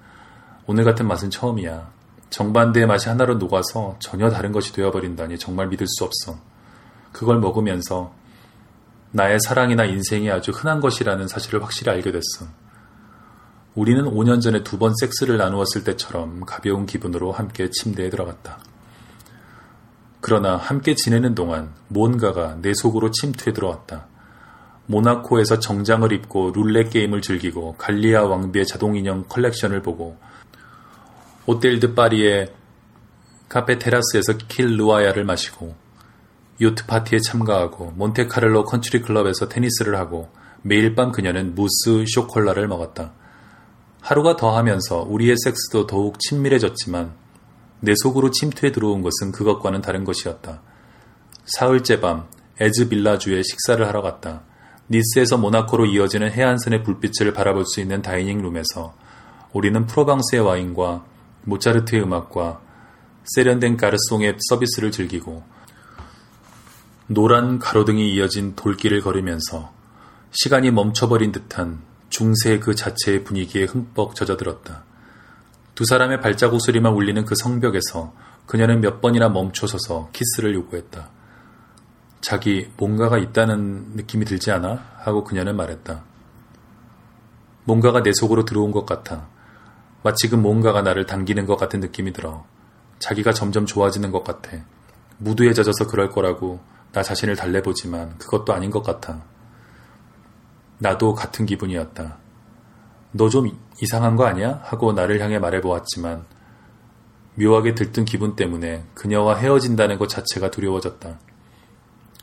오늘 0.68 0.84
같은 0.84 1.08
맛은 1.08 1.30
처음이야. 1.30 1.92
정반대의 2.30 2.86
맛이 2.86 3.10
하나로 3.10 3.36
녹아서 3.36 3.96
전혀 4.00 4.30
다른 4.30 4.52
것이 4.52 4.72
되어버린다니 4.74 5.40
정말 5.40 5.68
믿을 5.68 5.88
수 5.88 6.04
없어. 6.04 6.38
그걸 7.12 7.40
먹으면서 7.40 8.14
나의 9.12 9.40
사랑이나 9.40 9.86
인생이 9.86 10.30
아주 10.30 10.52
흔한 10.52 10.80
것이라는 10.80 11.28
사실을 11.28 11.64
확실히 11.64 11.92
알게 11.92 12.12
됐어. 12.12 12.46
우리는 13.74 14.04
5년 14.04 14.42
전에 14.42 14.64
두 14.64 14.78
번 14.78 14.94
섹스를 15.00 15.38
나누었을 15.38 15.84
때처럼 15.84 16.42
가벼운 16.46 16.86
기분으로 16.86 17.32
함께 17.32 17.70
침대에 17.72 18.10
들어갔다. 18.10 18.60
그러나 20.22 20.58
함께 20.58 20.96
지내는 20.96 21.34
동안 21.34 21.74
뭔가가 21.88 22.58
내 22.62 22.74
속으로 22.74 23.10
침투해 23.10 23.54
들어왔다. 23.54 24.09
모나코에서 24.90 25.60
정장을 25.60 26.12
입고 26.12 26.52
룰렛 26.56 26.90
게임을 26.90 27.22
즐기고 27.22 27.76
갈리아 27.78 28.24
왕비의 28.24 28.66
자동인형 28.66 29.26
컬렉션을 29.30 29.84
보고 29.84 30.18
오텔드 31.46 31.94
파리의 31.94 32.52
카페 33.48 33.78
테라스에서 33.78 34.38
kir 34.48 34.78
royal을 34.78 35.26
마시고 35.26 35.76
요트 36.60 36.88
파티에 36.88 37.20
참가하고 37.20 37.92
몬테카를로 37.98 38.66
컨트리 38.66 39.04
클럽에서 39.04 39.48
테니스를 39.48 39.96
하고 39.96 40.30
매일 40.64 40.96
밤 40.96 41.12
그녀는 41.12 41.54
mousse 41.54 42.06
chocolat를 42.08 42.68
먹었다. 42.68 43.14
하루가 44.02 44.36
더하면서 44.36 45.06
우리의 45.08 45.36
섹스도 45.38 45.86
더욱 45.86 46.20
친밀해졌지만 46.20 47.14
내 47.82 47.94
속으로 47.96 48.32
침투해 48.32 48.72
들어온 48.72 49.04
것은 49.04 49.32
그것과는 49.32 49.82
다른 49.82 50.04
것이었다. 50.04 50.62
사흘째 51.46 52.02
밤 52.02 52.28
에즈 52.60 52.90
빌라주에 52.90 53.44
식사를 53.44 53.88
하러 53.88 54.02
갔다. 54.02 54.49
니스에서 54.92 55.38
모나코로 55.38 55.86
이어지는 55.86 56.32
해안선의 56.32 56.84
불빛을 56.84 57.34
바라볼 57.34 57.66
수 57.66 57.80
있는 57.80 58.02
dining 58.02 58.42
room에서 58.42 58.96
우리는 59.54 59.86
프로방스의 59.86 60.42
와인과 60.42 61.06
모차르트의 61.44 62.04
음악과 62.04 62.62
세련된 63.36 63.78
garçon의 63.78 64.38
서비스를 64.50 64.92
즐기고 64.92 65.44
노란 67.08 67.60
가로등이 67.60 68.14
이어진 68.14 68.56
돌길을 68.56 69.02
걸으면서 69.02 69.72
시간이 70.32 70.72
멈춰버린 70.72 71.32
듯한 71.32 71.82
중세 72.10 72.60
그 72.60 72.76
자체의 72.76 73.24
분위기에 73.24 73.66
흠뻑 73.66 74.16
젖어들었다. 74.16 74.84
두 75.76 75.86
사람의 75.86 76.22
발자국 76.22 76.62
소리만 76.62 76.94
울리는 76.94 77.24
그 77.26 77.36
성벽에서 77.36 78.14
그녀는 78.46 78.82
몇 78.82 79.02
번이나 79.02 79.30
멈춰서서 79.30 80.10
키스를 80.14 80.54
요구했다. 80.56 81.10
자기 82.22 82.72
뭔가가 82.78 83.18
있다는 83.18 83.96
느낌이 83.96 84.26
들지 84.26 84.52
않아? 84.52 84.84
하고 84.98 85.24
그녀는 85.24 85.56
말했다. 85.56 86.04
뭔가가 87.64 88.04
내 88.04 88.12
속으로 88.14 88.46
들어온 88.46 88.72
것 88.72 88.86
같아. 88.86 89.28
마치 90.04 90.30
그 90.30 90.36
뭔가가 90.36 90.82
나를 90.82 91.06
당기는 91.06 91.46
것 91.46 91.56
같은 91.56 91.80
느낌이 91.80 92.14
들어. 92.14 92.46
자기가 93.00 93.34
점점 93.34 93.66
좋아지는 93.66 94.12
것 94.12 94.24
같아. 94.24 94.58
무드에 95.18 95.54
젖어서 95.54 95.88
그럴 95.88 96.10
거라고 96.10 96.60
나 96.92 97.04
자신을 97.04 97.36
달래보지만 97.36 98.18
그것도 98.18 98.54
아닌 98.54 98.72
것 98.72 98.84
같아. 98.84 99.22
나도 100.80 101.14
같은 101.14 101.46
기분이었다. 101.46 102.18
너 103.12 103.30
좀 103.30 103.50
이상한 103.82 104.16
거 104.16 104.26
아니야? 104.26 104.62
하고 104.64 104.94
나를 104.94 105.22
향해 105.22 105.40
말해보았지만 105.40 106.26
묘하게 107.36 107.76
들뜬 107.76 108.06
기분 108.06 108.36
때문에 108.36 108.86
그녀와 108.94 109.38
헤어진다는 109.38 109.98
것 109.98 110.10
자체가 110.10 110.52
두려워졌다. 110.52 111.18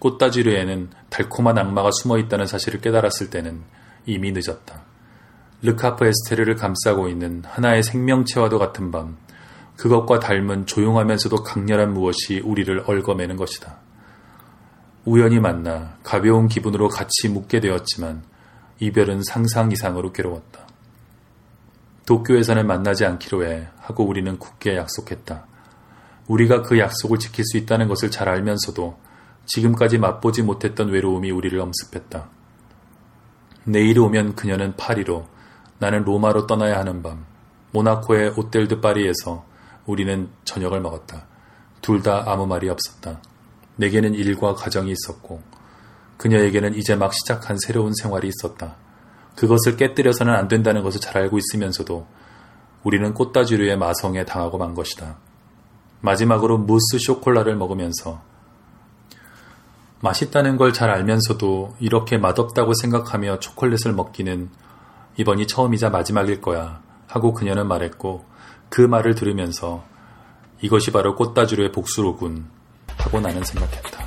꽃다지류에는 0.00 0.90
달콤한 1.08 1.58
악마가 1.58 1.90
숨어 1.90 2.18
있다는 2.18 2.46
사실을 2.46 2.80
깨달았을 2.80 3.30
때는 3.30 3.62
이미 4.04 4.32
늦었다. 4.32 4.82
르카프 5.62 6.04
에스테르를 6.06 6.56
감싸고 6.56 7.08
있는 7.08 7.42
하나의 7.44 7.82
생명체와도 7.82 8.58
같은 8.58 8.90
밤, 8.90 9.16
그것과 9.76 10.20
닮은 10.20 10.66
조용하면서도 10.66 11.42
강렬한 11.42 11.92
무엇이 11.92 12.40
우리를 12.40 12.84
얽어매는 12.86 13.36
것이다. 13.36 13.78
우연히 15.04 15.38
만나 15.38 15.96
가벼운 16.02 16.48
기분으로 16.48 16.88
같이 16.88 17.28
묵게 17.28 17.60
되었지만 17.60 18.22
이별은 18.80 19.22
상상 19.22 19.72
이상으로 19.72 20.12
괴로웠다. 20.12 20.66
도쿄에서는 22.06 22.66
만나지 22.66 23.04
않기로 23.04 23.44
해 23.46 23.68
하고 23.78 24.04
우리는 24.04 24.38
굳게 24.38 24.76
약속했다. 24.76 25.46
우리가 26.28 26.62
그 26.62 26.78
약속을 26.78 27.18
지킬 27.18 27.44
수 27.44 27.56
있다는 27.56 27.88
것을 27.88 28.10
잘 28.10 28.28
알면서도 28.28 28.98
지금까지 29.46 29.98
맛보지 29.98 30.42
못했던 30.42 30.88
외로움이 30.88 31.30
우리를 31.30 31.58
엄습했다. 31.58 32.28
내일 33.64 33.98
오면 33.98 34.34
그녀는 34.34 34.76
파리로, 34.76 35.26
나는 35.78 36.04
로마로 36.04 36.46
떠나야 36.46 36.78
하는 36.78 37.02
밤, 37.02 37.24
모나코의 37.72 38.34
오텔드 38.36 38.80
파리에서 38.80 39.44
우리는 39.86 40.28
저녁을 40.44 40.80
먹었다. 40.80 41.26
둘 41.80 42.02
다 42.02 42.24
아무 42.26 42.46
말이 42.46 42.68
없었다. 42.68 43.20
내게는 43.76 44.14
일과 44.14 44.54
가정이 44.54 44.90
있었고, 44.92 45.42
그녀에게는 46.16 46.74
이제 46.74 46.96
막 46.96 47.12
시작한 47.12 47.58
새로운 47.58 47.92
생활이 47.94 48.28
있었다. 48.28 48.76
그것을 49.36 49.76
깨뜨려서는 49.76 50.32
안 50.34 50.48
된다는 50.48 50.82
것을 50.82 51.00
잘 51.00 51.18
알고 51.18 51.38
있으면서도 51.38 52.06
우리는 52.82 53.12
꽃다주류의 53.12 53.76
마성에 53.76 54.24
당하고 54.24 54.58
만 54.58 54.74
것이다. 54.74 55.18
마지막으로 56.00 56.58
무스 56.58 56.98
쇼콜라를 56.98 57.56
먹으면서 57.56 58.22
맛있다는 60.00 60.56
걸 60.56 60.72
잘 60.72 60.90
알면서도 60.90 61.76
이렇게 61.80 62.18
맛없다고 62.18 62.74
생각하며 62.74 63.38
초콜릿을 63.38 63.94
먹기는 63.94 64.50
이번이 65.16 65.46
처음이자 65.46 65.90
마지막일 65.90 66.40
거야 66.40 66.80
하고 67.06 67.32
그녀는 67.32 67.66
말했고 67.66 68.24
그 68.68 68.82
말을 68.82 69.14
들으면서 69.14 69.84
이것이 70.60 70.92
바로 70.92 71.14
꽃다주류의 71.16 71.72
복수로군 71.72 72.46
하고 72.98 73.20
나는 73.20 73.44
생각했다. 73.44 74.05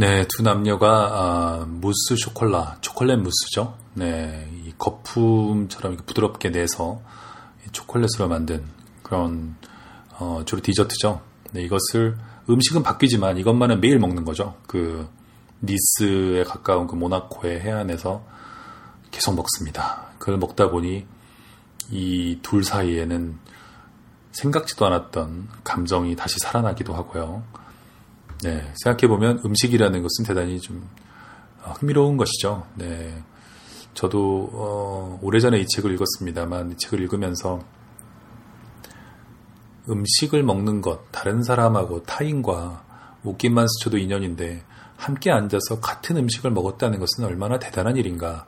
네, 0.00 0.24
두 0.28 0.42
남녀가 0.42 1.10
아, 1.12 1.66
무스 1.68 2.16
쇼콜라, 2.16 2.78
초콜릿 2.80 3.18
무스죠. 3.18 3.76
네, 3.92 4.48
이 4.64 4.72
거품처럼 4.78 5.98
부드럽게 6.06 6.48
내서 6.48 7.02
초콜릿으로 7.72 8.26
만든 8.26 8.64
그런 9.02 9.56
어, 10.18 10.42
주로 10.46 10.62
디저트죠. 10.62 11.20
네, 11.52 11.64
이것을 11.64 12.16
음식은 12.48 12.82
바뀌지만 12.82 13.36
이것만은 13.36 13.82
매일 13.82 13.98
먹는 13.98 14.24
거죠. 14.24 14.56
그 14.66 15.06
니스에 15.62 16.44
가까운 16.44 16.86
그 16.86 16.94
모나코의 16.94 17.60
해안에서 17.60 18.24
계속 19.10 19.34
먹습니다. 19.34 20.06
그걸 20.18 20.38
먹다 20.38 20.70
보니 20.70 21.06
이 21.90 22.38
둘 22.40 22.64
사이에는 22.64 23.38
생각지도 24.32 24.86
않았던 24.86 25.48
감정이 25.62 26.16
다시 26.16 26.36
살아나기도 26.40 26.94
하고요. 26.94 27.42
네, 28.42 28.72
생각해 28.82 29.08
보면 29.08 29.40
음식이라는 29.44 30.02
것은 30.02 30.24
대단히 30.24 30.60
좀 30.60 30.88
어, 31.62 31.72
흥미로운 31.72 32.16
것이죠. 32.16 32.66
네. 32.74 33.22
저도, 33.92 34.50
어, 34.52 35.18
오래전에 35.22 35.58
이 35.60 35.66
책을 35.66 35.92
읽었습니다만, 35.94 36.72
이 36.72 36.76
책을 36.76 37.00
읽으면서 37.00 37.60
음식을 39.88 40.42
먹는 40.42 40.80
것, 40.80 41.10
다른 41.10 41.42
사람하고 41.42 42.04
타인과 42.04 42.84
웃긴만 43.24 43.66
스쳐도 43.68 43.98
인연인데, 43.98 44.64
함께 44.96 45.30
앉아서 45.30 45.80
같은 45.80 46.16
음식을 46.16 46.50
먹었다는 46.50 46.98
것은 46.98 47.24
얼마나 47.24 47.58
대단한 47.58 47.96
일인가. 47.96 48.46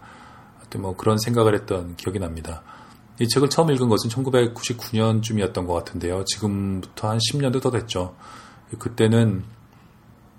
뭐 0.78 0.97
그런 0.97 1.18
생각을 1.18 1.55
했던 1.55 1.97
기억이 1.97 2.18
납니다. 2.18 2.62
이 3.20 3.28
책을 3.28 3.51
처음 3.51 3.70
읽은 3.70 3.88
것은 3.88 4.11
1999년쯤이었던 4.11 5.66
것 5.66 5.72
같은데요. 5.74 6.24
지금부터 6.24 7.11
한 7.11 7.18
10년도 7.18 7.61
더 7.61 7.70
됐죠. 7.70 8.16
그때는 8.78 9.45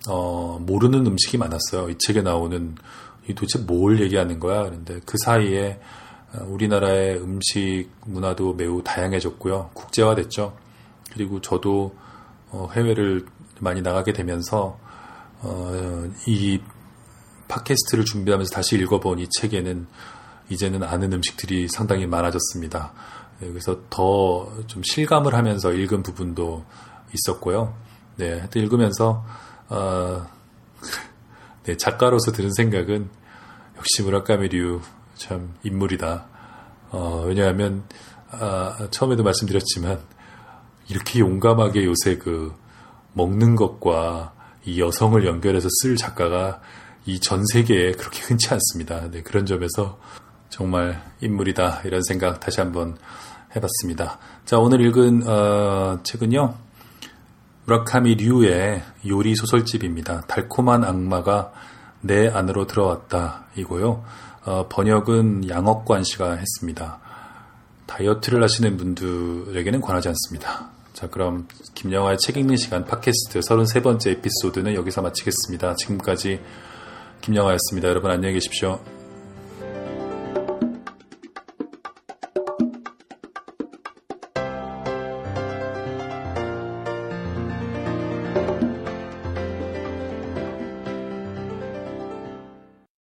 어, 0.08 0.60
모르는 0.62 1.06
음식이 1.06 1.38
많았어요. 1.38 1.90
이 1.90 1.98
책에 1.98 2.22
나오는 2.22 2.76
이 3.28 3.34
도대체 3.34 3.60
뭘 3.60 4.02
얘기하는 4.02 4.40
거야? 4.40 4.64
그런데 4.64 5.00
그 5.06 5.18
사이에 5.24 5.80
어, 6.34 6.46
우리나라의 6.48 7.18
음식 7.22 7.90
문화도 8.06 8.54
매우 8.56 8.84
다양해졌고요. 8.84 9.72
국제화됐죠. 9.74 10.58
그리고 11.14 11.42
저도 11.42 11.96
어, 12.50 12.70
해외를 12.74 13.26
많이 13.60 13.82
나가게 13.82 14.14
되면서 14.14 14.78
어, 15.42 16.10
이 16.28 16.60
팟캐스트를 17.48 18.06
준비하면서 18.06 18.54
다시 18.54 18.76
읽어본 18.78 19.20
이 19.20 19.28
책에는 19.40 19.88
이제는 20.50 20.84
아는 20.84 21.14
음식들이 21.14 21.68
상당히 21.70 22.06
많아졌습니다. 22.08 22.94
네, 23.40 23.48
그래서 23.48 23.80
더 23.90 24.52
좀 24.68 24.82
실감을 24.84 25.36
하면서 25.36 25.72
읽은 25.72 26.04
부분도 26.04 26.66
있었고요. 27.14 27.76
네, 28.18 28.48
읽으면서 28.56 29.26
어, 29.70 30.28
네, 31.64 31.78
작가로서 31.78 32.32
드는 32.32 32.52
생각은 32.54 33.10
역시 33.78 34.04
무라카미류 34.04 34.82
참 35.16 35.54
인물이다. 35.64 36.26
어, 36.92 37.24
왜냐하면 37.28 37.84
아, 38.32 38.88
처음에도 38.92 39.24
말씀드렸지만 39.24 40.00
이렇게 40.90 41.20
용감하게 41.20 41.86
요새 41.86 42.18
그 42.18 42.54
먹는 43.14 43.56
것과 43.56 44.34
이 44.66 44.80
여성을 44.82 45.26
연결해서 45.26 45.68
쓸 45.82 45.96
작가가 45.96 46.62
이 47.06 47.20
전 47.20 47.44
세계에 47.46 47.92
그렇게 47.94 48.22
흔치 48.28 48.50
않습니다. 48.50 49.10
네, 49.12 49.22
그런 49.24 49.46
점에서 49.46 50.00
정말 50.50 51.04
인물이다 51.22 51.82
이런 51.86 52.02
생각 52.04 52.40
다시 52.40 52.60
한번 52.60 52.98
해봤습니다. 53.56 54.20
자 54.46 54.58
오늘 54.60 54.82
읽은 54.82 55.28
어, 55.28 56.00
책은요 56.04 56.56
무라카미 57.66 58.16
류의 58.16 58.84
요리 59.08 59.36
소설집입니다. 59.36 60.22
달콤한 60.22 60.84
악마가 60.84 61.54
내 62.02 62.28
안으로 62.28 62.68
들어왔다 62.68 63.46
이고요. 63.56 64.04
어, 64.46 64.68
번역은 64.68 65.50
양억관 65.50 66.04
씨가 66.04 66.34
했습니다. 66.36 67.00
다이어트를 67.86 68.44
하시는 68.44 68.76
분들에게는 68.76 69.80
권하지 69.82 70.10
않습니다. 70.10 70.72
자, 70.94 71.10
그럼 71.10 71.48
김영화의 71.74 72.18
책 72.18 72.38
읽는 72.38 72.58
시간 72.58 72.86
팟캐스트 72.86 73.40
33번째 73.40 74.12
에피소드는 74.18 74.76
여기서 74.76 75.02
마치겠습니다. 75.02 75.76
지금까지 75.76 76.42
김영화였습니다. 77.22 77.88
여러분 77.88 78.12
안녕히 78.12 78.34
계십시오. 78.34 78.80